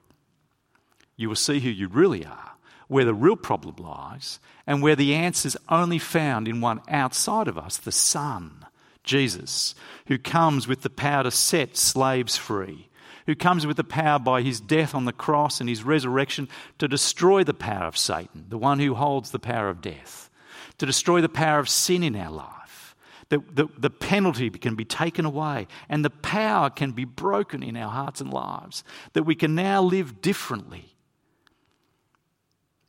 You 1.16 1.28
will 1.28 1.36
see 1.36 1.58
who 1.58 1.70
you 1.70 1.88
really 1.88 2.24
are, 2.24 2.52
where 2.86 3.04
the 3.04 3.14
real 3.14 3.36
problem 3.36 3.76
lies, 3.76 4.38
and 4.64 4.80
where 4.80 4.96
the 4.96 5.14
answer 5.14 5.48
is 5.48 5.56
only 5.68 5.98
found 5.98 6.46
in 6.46 6.60
one 6.60 6.82
outside 6.88 7.48
of 7.48 7.58
us, 7.58 7.78
the 7.78 7.92
Son, 7.92 8.64
Jesus, 9.02 9.74
who 10.06 10.18
comes 10.18 10.68
with 10.68 10.82
the 10.82 10.90
power 10.90 11.24
to 11.24 11.32
set 11.32 11.76
slaves 11.76 12.36
free 12.36 12.88
who 13.26 13.34
comes 13.34 13.66
with 13.66 13.76
the 13.76 13.84
power 13.84 14.18
by 14.18 14.42
his 14.42 14.60
death 14.60 14.94
on 14.94 15.04
the 15.04 15.12
cross 15.12 15.60
and 15.60 15.68
his 15.68 15.82
resurrection 15.82 16.48
to 16.78 16.88
destroy 16.88 17.44
the 17.44 17.54
power 17.54 17.86
of 17.86 17.96
Satan, 17.96 18.46
the 18.48 18.58
one 18.58 18.78
who 18.78 18.94
holds 18.94 19.30
the 19.30 19.38
power 19.38 19.68
of 19.68 19.80
death, 19.80 20.30
to 20.78 20.86
destroy 20.86 21.20
the 21.20 21.28
power 21.28 21.58
of 21.58 21.68
sin 21.68 22.02
in 22.02 22.16
our 22.16 22.30
life, 22.30 22.94
that 23.30 23.56
the, 23.56 23.68
the 23.78 23.90
penalty 23.90 24.50
can 24.50 24.74
be 24.74 24.84
taken 24.84 25.24
away 25.24 25.66
and 25.88 26.04
the 26.04 26.10
power 26.10 26.70
can 26.70 26.92
be 26.92 27.04
broken 27.04 27.62
in 27.62 27.76
our 27.76 27.90
hearts 27.90 28.20
and 28.20 28.32
lives, 28.32 28.84
that 29.14 29.24
we 29.24 29.34
can 29.34 29.54
now 29.54 29.82
live 29.82 30.20
differently. 30.20 30.93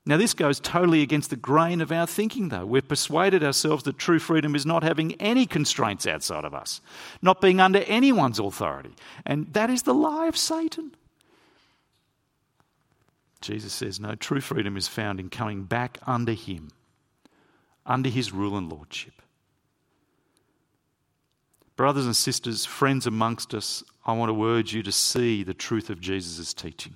Now, 0.08 0.18
this 0.18 0.36
goes 0.36 0.60
totally 0.60 1.02
against 1.02 1.32
the 1.32 1.36
grain 1.36 1.82
of 1.82 1.92
our 1.92 2.06
thinking, 2.06 2.50
though. 2.50 2.66
We've 2.66 2.88
persuaded 2.88 3.44
ourselves 3.44 3.84
that 3.84 3.98
true 3.98 4.20
freedom 4.20 4.54
is 4.54 4.66
not 4.66 4.84
having 4.84 5.16
any 5.16 5.48
constraints 5.48 6.06
outside 6.06 6.46
of 6.46 6.54
us, 6.54 6.80
not 7.24 7.42
being 7.42 7.60
under 7.60 7.80
anyone's 7.88 8.38
authority. 8.38 8.94
And 9.26 9.52
that 9.54 9.72
is 9.72 9.82
the 9.82 9.96
lie 9.96 10.28
of 10.28 10.38
Satan. 10.38 10.94
Jesus 13.42 13.74
says, 13.74 14.00
no, 14.00 14.14
true 14.14 14.42
freedom 14.42 14.78
is 14.78 14.88
found 14.88 15.20
in 15.20 15.30
coming 15.30 15.64
back 15.64 15.98
under 16.06 16.34
Him, 16.34 16.70
under 17.86 18.10
His 18.10 18.32
rule 18.32 18.58
and 18.58 18.72
lordship. 18.72 19.24
Brothers 21.76 22.06
and 22.06 22.16
sisters, 22.16 22.64
friends 22.64 23.08
amongst 23.08 23.56
us, 23.56 23.84
I 24.06 24.14
want 24.14 24.32
to 24.32 24.46
urge 24.46 24.74
you 24.74 24.84
to 24.84 24.92
see 24.92 25.42
the 25.42 25.54
truth 25.56 25.90
of 25.90 26.00
Jesus' 26.00 26.54
teaching. 26.54 26.96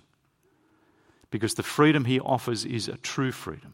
Because 1.32 1.54
the 1.54 1.64
freedom 1.64 2.06
he 2.06 2.20
offers 2.20 2.66
is 2.66 2.88
a 2.88 2.98
true 2.98 3.32
freedom. 3.32 3.74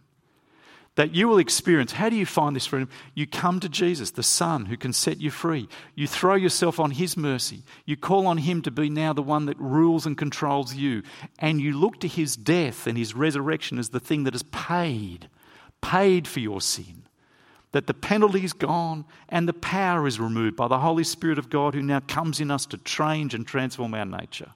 That 0.96 1.14
you 1.14 1.28
will 1.28 1.40
experience. 1.40 1.92
How 1.92 2.08
do 2.08 2.16
you 2.16 2.26
find 2.26 2.56
this 2.56 2.66
freedom? 2.66 2.90
You 3.14 3.28
come 3.28 3.60
to 3.60 3.68
Jesus, 3.68 4.12
the 4.12 4.24
Son 4.24 4.66
who 4.66 4.78
can 4.78 4.94
set 4.94 5.20
you 5.20 5.30
free. 5.30 5.68
You 5.94 6.08
throw 6.08 6.36
yourself 6.36 6.80
on 6.80 6.92
his 6.92 7.18
mercy. 7.18 7.64
You 7.86 7.98
call 7.98 8.28
on 8.28 8.38
him 8.38 8.62
to 8.62 8.72
be 8.72 8.90
now 8.90 9.12
the 9.12 9.22
one 9.22 9.46
that 9.48 9.60
rules 9.60 10.06
and 10.06 10.18
controls 10.18 10.74
you. 10.74 11.04
And 11.40 11.60
you 11.60 11.78
look 11.78 12.00
to 12.00 12.08
his 12.08 12.38
death 12.38 12.88
and 12.88 12.98
his 12.98 13.14
resurrection 13.14 13.78
as 13.78 13.90
the 13.90 14.00
thing 14.00 14.24
that 14.24 14.34
has 14.34 14.44
paid, 14.44 15.30
paid 15.82 16.28
for 16.30 16.40
your 16.40 16.62
sin 16.62 17.06
that 17.76 17.88
the 17.88 17.94
penalty 17.94 18.46
is 18.46 18.54
gone 18.54 19.04
and 19.28 19.50
the 19.50 19.54
power 19.54 20.08
is 20.08 20.18
removed 20.18 20.56
by 20.56 20.66
the 20.66 20.80
Holy 20.80 21.04
Spirit 21.04 21.38
of 21.38 21.50
God 21.50 21.74
who 21.74 21.82
now 21.82 22.00
comes 22.00 22.40
in 22.40 22.50
us 22.50 22.66
to 22.68 22.78
change 22.78 23.34
and 23.34 23.46
transform 23.46 23.94
our 23.94 24.06
nature. 24.06 24.54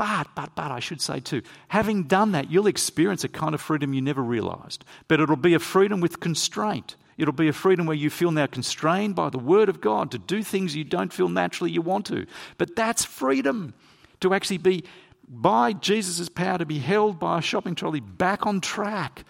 But, 0.00 0.28
but, 0.34 0.54
but, 0.54 0.70
I 0.70 0.80
should 0.80 1.02
say 1.02 1.20
too, 1.20 1.42
having 1.68 2.04
done 2.04 2.32
that, 2.32 2.50
you'll 2.50 2.68
experience 2.68 3.22
a 3.22 3.28
kind 3.28 3.54
of 3.54 3.60
freedom 3.60 3.92
you 3.92 4.00
never 4.00 4.22
realized. 4.22 4.82
But 5.08 5.20
it'll 5.20 5.36
be 5.36 5.52
a 5.52 5.58
freedom 5.58 6.00
with 6.00 6.20
constraint. 6.20 6.96
It'll 7.18 7.34
be 7.34 7.48
a 7.48 7.52
freedom 7.52 7.84
where 7.84 7.94
you 7.94 8.08
feel 8.08 8.30
now 8.30 8.46
constrained 8.46 9.14
by 9.14 9.28
the 9.28 9.38
Word 9.38 9.68
of 9.68 9.82
God 9.82 10.10
to 10.12 10.18
do 10.18 10.42
things 10.42 10.74
you 10.74 10.84
don't 10.84 11.12
feel 11.12 11.28
naturally 11.28 11.70
you 11.70 11.82
want 11.82 12.06
to. 12.06 12.24
But 12.56 12.76
that's 12.76 13.04
freedom 13.04 13.74
to 14.20 14.32
actually 14.32 14.56
be, 14.56 14.84
by 15.28 15.74
Jesus' 15.74 16.30
power, 16.30 16.56
to 16.56 16.64
be 16.64 16.78
held 16.78 17.20
by 17.20 17.40
a 17.40 17.42
shopping 17.42 17.74
trolley 17.74 18.00
back 18.00 18.46
on 18.46 18.62
track. 18.62 19.26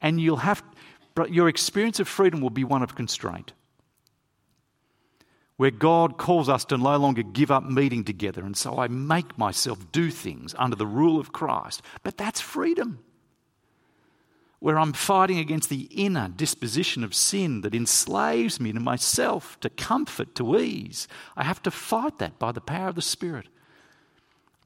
And 0.00 0.20
you'll 0.20 0.36
have 0.36 0.62
but 1.16 1.34
your 1.34 1.48
experience 1.48 1.98
of 1.98 2.06
freedom 2.06 2.40
will 2.40 2.50
be 2.50 2.62
one 2.62 2.84
of 2.84 2.94
constraint. 2.94 3.54
Where 5.56 5.70
God 5.70 6.18
calls 6.18 6.48
us 6.48 6.64
to 6.66 6.78
no 6.78 6.96
longer 6.96 7.22
give 7.22 7.50
up 7.50 7.64
meeting 7.64 8.04
together, 8.04 8.42
and 8.42 8.56
so 8.56 8.78
I 8.78 8.88
make 8.88 9.36
myself 9.38 9.92
do 9.92 10.10
things 10.10 10.54
under 10.58 10.76
the 10.76 10.86
rule 10.86 11.20
of 11.20 11.32
Christ. 11.32 11.82
But 12.02 12.16
that's 12.16 12.40
freedom. 12.40 13.04
Where 14.58 14.78
I'm 14.78 14.92
fighting 14.92 15.38
against 15.38 15.68
the 15.68 15.88
inner 15.90 16.28
disposition 16.28 17.04
of 17.04 17.14
sin 17.14 17.62
that 17.62 17.74
enslaves 17.74 18.60
me 18.60 18.72
to 18.72 18.80
myself, 18.80 19.58
to 19.60 19.68
comfort, 19.68 20.34
to 20.36 20.56
ease. 20.58 21.08
I 21.36 21.44
have 21.44 21.62
to 21.64 21.70
fight 21.70 22.18
that 22.18 22.38
by 22.38 22.52
the 22.52 22.60
power 22.60 22.88
of 22.88 22.94
the 22.94 23.02
Spirit. 23.02 23.48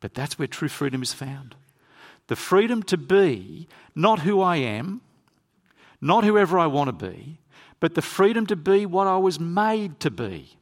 But 0.01 0.15
that's 0.15 0.39
where 0.39 0.49
true 0.49 0.69
freedom 0.69 1.03
is 1.03 1.13
found. 1.13 1.57
The 2.29 2.37
freedom 2.37 2.83
to 2.85 2.97
be 2.97 3.69
not 3.95 4.21
who 4.21 4.41
I 4.41 4.57
am, 4.57 5.01
not 6.01 6.25
whoever 6.25 6.59
I 6.59 6.67
want 6.67 6.89
to 6.89 7.11
be, 7.11 7.39
but 7.81 7.95
the 7.95 8.03
freedom 8.03 8.47
to 8.47 8.57
be 8.57 8.87
what 8.87 9.07
I 9.07 9.17
was 9.17 9.41
made 9.41 10.01
to 10.01 10.11
be. 10.11 10.59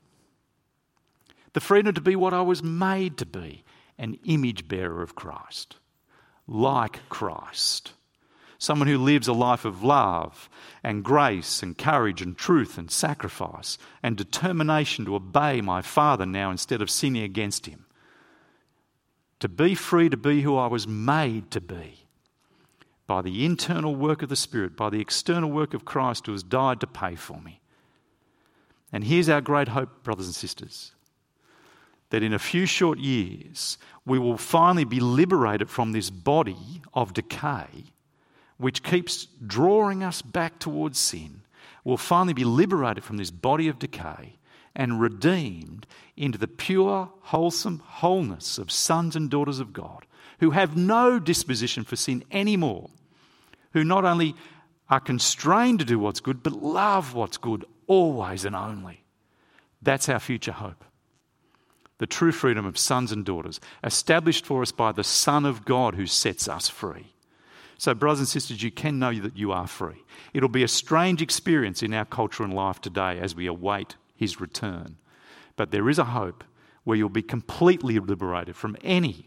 The 1.55 1.61
freedom 1.61 1.95
to 1.95 2.01
be 2.01 2.17
what 2.17 2.35
I 2.35 2.43
was 2.43 2.63
made 2.63 3.17
to 3.19 3.27
be 3.27 3.65
an 3.97 4.19
image 4.25 4.67
bearer 4.67 5.03
of 5.03 5.15
Christ, 5.15 5.77
like 6.49 7.09
Christ. 7.09 7.93
Someone 8.59 8.89
who 8.89 8.99
lives 8.99 9.29
a 9.29 9.33
life 9.33 9.65
of 9.65 9.85
love 9.85 10.49
and 10.83 11.05
grace 11.05 11.63
and 11.63 11.79
courage 11.79 12.21
and 12.23 12.37
truth 12.37 12.77
and 12.77 12.91
sacrifice 12.91 13.79
and 14.03 14.17
determination 14.17 15.05
to 15.05 15.15
obey 15.15 15.61
my 15.61 15.81
Father 15.81 16.27
now 16.27 16.51
instead 16.51 16.83
of 16.83 16.91
sinning 16.91 17.23
against 17.23 17.67
Him. 17.67 17.87
To 19.41 19.49
be 19.49 19.75
free 19.77 20.09
to 20.09 20.17
be 20.17 20.43
who 20.43 20.57
I 20.57 20.67
was 20.67 20.89
made 20.89 21.51
to 21.53 21.61
be 21.61 22.07
by 23.07 23.23
the 23.23 23.45
internal 23.45 23.95
work 23.95 24.23
of 24.23 24.29
the 24.29 24.37
Spirit, 24.37 24.77
by 24.77 24.91
the 24.91 25.01
external 25.01 25.51
work 25.51 25.75
of 25.75 25.85
Christ 25.85 26.27
who 26.27 26.33
has 26.33 26.43
died 26.43 26.81
to 26.81 26.87
pay 26.87 27.15
for 27.15 27.41
me. 27.41 27.61
And 28.91 29.05
here's 29.05 29.29
our 29.29 29.41
great 29.41 29.69
hope, 29.69 30.03
brothers 30.03 30.27
and 30.27 30.35
sisters 30.35 30.94
that 32.15 32.23
in 32.23 32.33
a 32.33 32.39
few 32.39 32.65
short 32.65 33.01
years, 33.01 33.77
we 34.07 34.21
will 34.21 34.37
finally 34.37 34.85
be 34.85 35.01
liberated 35.01 35.69
from 35.69 35.91
this 35.91 36.11
body 36.11 36.81
of 36.95 37.13
decay, 37.13 37.67
which 38.57 38.85
keeps 38.85 39.27
drawing 39.45 40.05
us 40.05 40.23
back 40.23 40.61
towards 40.61 40.97
sin. 40.97 41.41
We'll 41.83 41.97
finally 41.97 42.33
be 42.33 42.45
liberated 42.45 43.03
from 43.03 43.17
this 43.17 43.33
body 43.33 43.67
of 43.67 43.81
decay 43.81 44.37
and 44.77 45.01
redeemed 45.01 45.89
into 46.17 46.39
the 46.39 46.47
pure, 46.47 47.11
wholesome 47.21 47.83
wholeness 47.85 48.59
of 48.59 48.71
sons 48.71 49.17
and 49.17 49.29
daughters 49.29 49.59
of 49.59 49.73
God 49.73 50.07
who 50.39 50.53
have 50.53 50.77
no 50.77 51.19
disposition 51.19 51.83
for 51.83 51.97
sin 51.97 52.23
anymore, 52.31 52.91
who 53.73 53.83
not 53.83 54.05
only 54.05 54.37
are 54.89 55.01
constrained 55.01 55.81
to 55.81 55.85
do 55.85 55.99
what's 55.99 56.21
good, 56.21 56.45
but 56.45 56.53
love 56.53 57.13
what's 57.13 57.39
good 57.39 57.65
always 57.89 58.45
and 58.45 58.55
only. 58.55 59.03
That's 59.83 60.09
our 60.09 60.21
future 60.21 60.53
hope. 60.53 60.85
The 62.05 62.09
true 62.09 62.33
freedom 62.33 62.67
of 62.67 62.77
sons 62.77 63.13
and 63.13 63.25
daughters, 63.25 63.61
established 63.83 64.45
for 64.45 64.61
us 64.61 64.73
by 64.73 64.93
the 64.93 65.03
Son 65.03 65.47
of 65.47 65.65
God 65.65 65.95
who 65.95 66.07
sets 66.07 66.49
us 66.49 66.69
free. 66.69 67.15
So, 67.79 67.95
brothers 67.95 68.19
and 68.19 68.29
sisters, 68.29 68.63
you 68.63 68.71
can 68.71 68.99
know 68.99 69.19
that 69.21 69.39
you 69.39 69.53
are 69.53 69.67
free. 69.67 70.05
It'll 70.35 70.51
be 70.51 70.63
a 70.63 70.69
strange 70.69 71.23
experience 71.23 71.83
in 71.83 71.95
our 71.95 72.05
culture 72.05 72.43
and 72.43 72.53
life 72.53 72.83
today 72.83 73.19
as 73.19 73.35
we 73.35 73.47
await 73.47 73.97
his 74.15 74.39
return. 74.39 74.99
But 75.57 75.71
there 75.71 75.89
is 75.89 75.99
a 75.99 76.05
hope 76.05 76.45
where 76.83 76.99
you'll 76.99 77.09
be 77.09 77.23
completely 77.23 77.99
liberated 77.99 78.55
from 78.55 78.77
any 78.85 79.27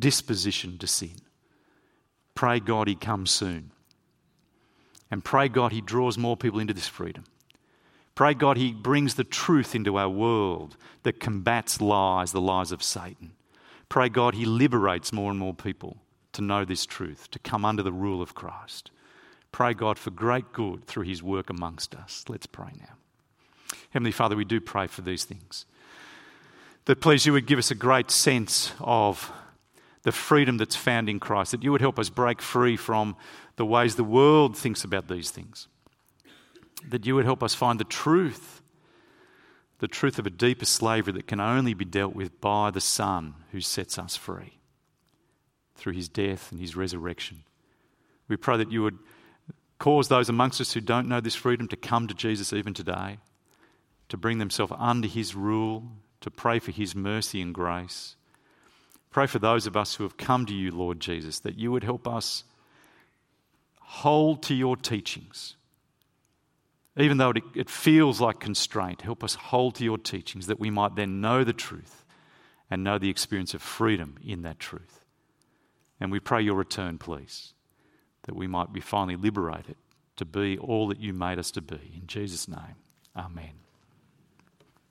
disposition 0.00 0.78
to 0.78 0.86
sin. 0.86 1.16
Pray 2.34 2.58
God 2.58 2.88
He 2.88 2.94
comes 2.94 3.30
soon. 3.30 3.70
And 5.10 5.22
pray 5.22 5.50
God 5.50 5.72
He 5.72 5.82
draws 5.82 6.16
more 6.16 6.38
people 6.38 6.58
into 6.58 6.72
this 6.72 6.88
freedom. 6.88 7.24
Pray 8.18 8.34
God 8.34 8.56
He 8.56 8.72
brings 8.72 9.14
the 9.14 9.22
truth 9.22 9.76
into 9.76 9.96
our 9.96 10.08
world 10.08 10.76
that 11.04 11.20
combats 11.20 11.80
lies, 11.80 12.32
the 12.32 12.40
lies 12.40 12.72
of 12.72 12.82
Satan. 12.82 13.30
Pray 13.88 14.08
God 14.08 14.34
He 14.34 14.44
liberates 14.44 15.12
more 15.12 15.30
and 15.30 15.38
more 15.38 15.54
people 15.54 15.98
to 16.32 16.42
know 16.42 16.64
this 16.64 16.84
truth, 16.84 17.30
to 17.30 17.38
come 17.38 17.64
under 17.64 17.80
the 17.80 17.92
rule 17.92 18.20
of 18.20 18.34
Christ. 18.34 18.90
Pray 19.52 19.72
God 19.72 20.00
for 20.00 20.10
great 20.10 20.52
good 20.52 20.84
through 20.84 21.04
His 21.04 21.22
work 21.22 21.48
amongst 21.48 21.94
us. 21.94 22.24
Let's 22.26 22.46
pray 22.46 22.72
now. 22.80 23.76
Heavenly 23.90 24.10
Father, 24.10 24.34
we 24.34 24.44
do 24.44 24.60
pray 24.60 24.88
for 24.88 25.02
these 25.02 25.22
things. 25.22 25.64
That 26.86 27.00
please 27.00 27.24
you 27.24 27.32
would 27.34 27.46
give 27.46 27.60
us 27.60 27.70
a 27.70 27.76
great 27.76 28.10
sense 28.10 28.72
of 28.80 29.30
the 30.02 30.10
freedom 30.10 30.56
that's 30.56 30.74
found 30.74 31.08
in 31.08 31.20
Christ, 31.20 31.52
that 31.52 31.62
you 31.62 31.70
would 31.70 31.80
help 31.80 32.00
us 32.00 32.08
break 32.08 32.42
free 32.42 32.76
from 32.76 33.14
the 33.54 33.64
ways 33.64 33.94
the 33.94 34.02
world 34.02 34.58
thinks 34.58 34.82
about 34.82 35.06
these 35.06 35.30
things, 35.30 35.68
that 36.88 37.06
you 37.06 37.14
would 37.14 37.24
help 37.24 37.42
us 37.42 37.54
find 37.54 37.78
the 37.78 37.84
truth, 37.84 38.62
the 39.78 39.88
truth 39.88 40.18
of 40.18 40.26
a 40.26 40.30
deeper 40.30 40.64
slavery 40.64 41.12
that 41.14 41.26
can 41.26 41.40
only 41.40 41.74
be 41.74 41.84
dealt 41.84 42.14
with 42.14 42.40
by 42.40 42.70
the 42.70 42.80
Son 42.80 43.34
who 43.52 43.60
sets 43.60 43.98
us 43.98 44.16
free 44.16 44.58
through 45.74 45.92
his 45.92 46.08
death 46.08 46.50
and 46.50 46.60
his 46.60 46.76
resurrection. 46.76 47.44
We 48.28 48.36
pray 48.36 48.56
that 48.56 48.72
you 48.72 48.82
would 48.82 48.98
cause 49.78 50.08
those 50.08 50.28
amongst 50.28 50.60
us 50.60 50.72
who 50.72 50.80
don't 50.80 51.08
know 51.08 51.20
this 51.20 51.34
freedom 51.34 51.68
to 51.68 51.76
come 51.76 52.08
to 52.08 52.14
Jesus 52.14 52.52
even 52.52 52.74
today, 52.74 53.18
to 54.08 54.16
bring 54.16 54.38
themselves 54.38 54.72
under 54.76 55.06
his 55.06 55.34
rule, 55.34 55.84
to 56.20 56.30
pray 56.30 56.58
for 56.58 56.72
his 56.72 56.94
mercy 56.94 57.40
and 57.40 57.54
grace 57.54 58.16
Pray 59.10 59.26
for 59.26 59.38
those 59.38 59.66
of 59.66 59.76
us 59.76 59.94
who 59.94 60.04
have 60.04 60.16
come 60.16 60.46
to 60.46 60.54
you, 60.54 60.70
Lord 60.70 61.00
Jesus, 61.00 61.40
that 61.40 61.58
you 61.58 61.72
would 61.72 61.84
help 61.84 62.06
us 62.06 62.44
hold 63.80 64.42
to 64.44 64.54
your 64.54 64.76
teachings. 64.76 65.56
Even 66.98 67.16
though 67.18 67.32
it, 67.54 67.70
feels 67.70 68.20
like 68.20 68.40
constraint, 68.40 69.02
help 69.02 69.22
us 69.22 69.36
hold 69.36 69.76
to 69.76 69.84
your 69.84 69.98
teachings 69.98 70.48
that 70.48 70.58
we 70.58 70.68
might 70.68 70.96
then 70.96 71.20
know 71.20 71.44
the 71.44 71.52
truth 71.52 72.04
and 72.70 72.82
know 72.82 72.98
the 72.98 73.08
experience 73.08 73.54
of 73.54 73.62
freedom 73.62 74.16
in 74.24 74.42
that 74.42 74.58
truth. 74.58 75.04
And 76.00 76.10
we 76.10 76.18
pray 76.18 76.42
your 76.42 76.56
return, 76.56 76.98
please, 76.98 77.54
that 78.24 78.34
we 78.34 78.48
might 78.48 78.72
be 78.72 78.80
finally 78.80 79.16
liberated 79.16 79.76
to 80.16 80.24
be 80.24 80.58
all 80.58 80.88
that 80.88 81.00
you 81.00 81.12
made 81.12 81.38
us 81.38 81.52
to 81.52 81.62
be. 81.62 81.92
In 81.94 82.06
Jesus' 82.06 82.48
name, 82.48 82.76
amen. 83.16 83.67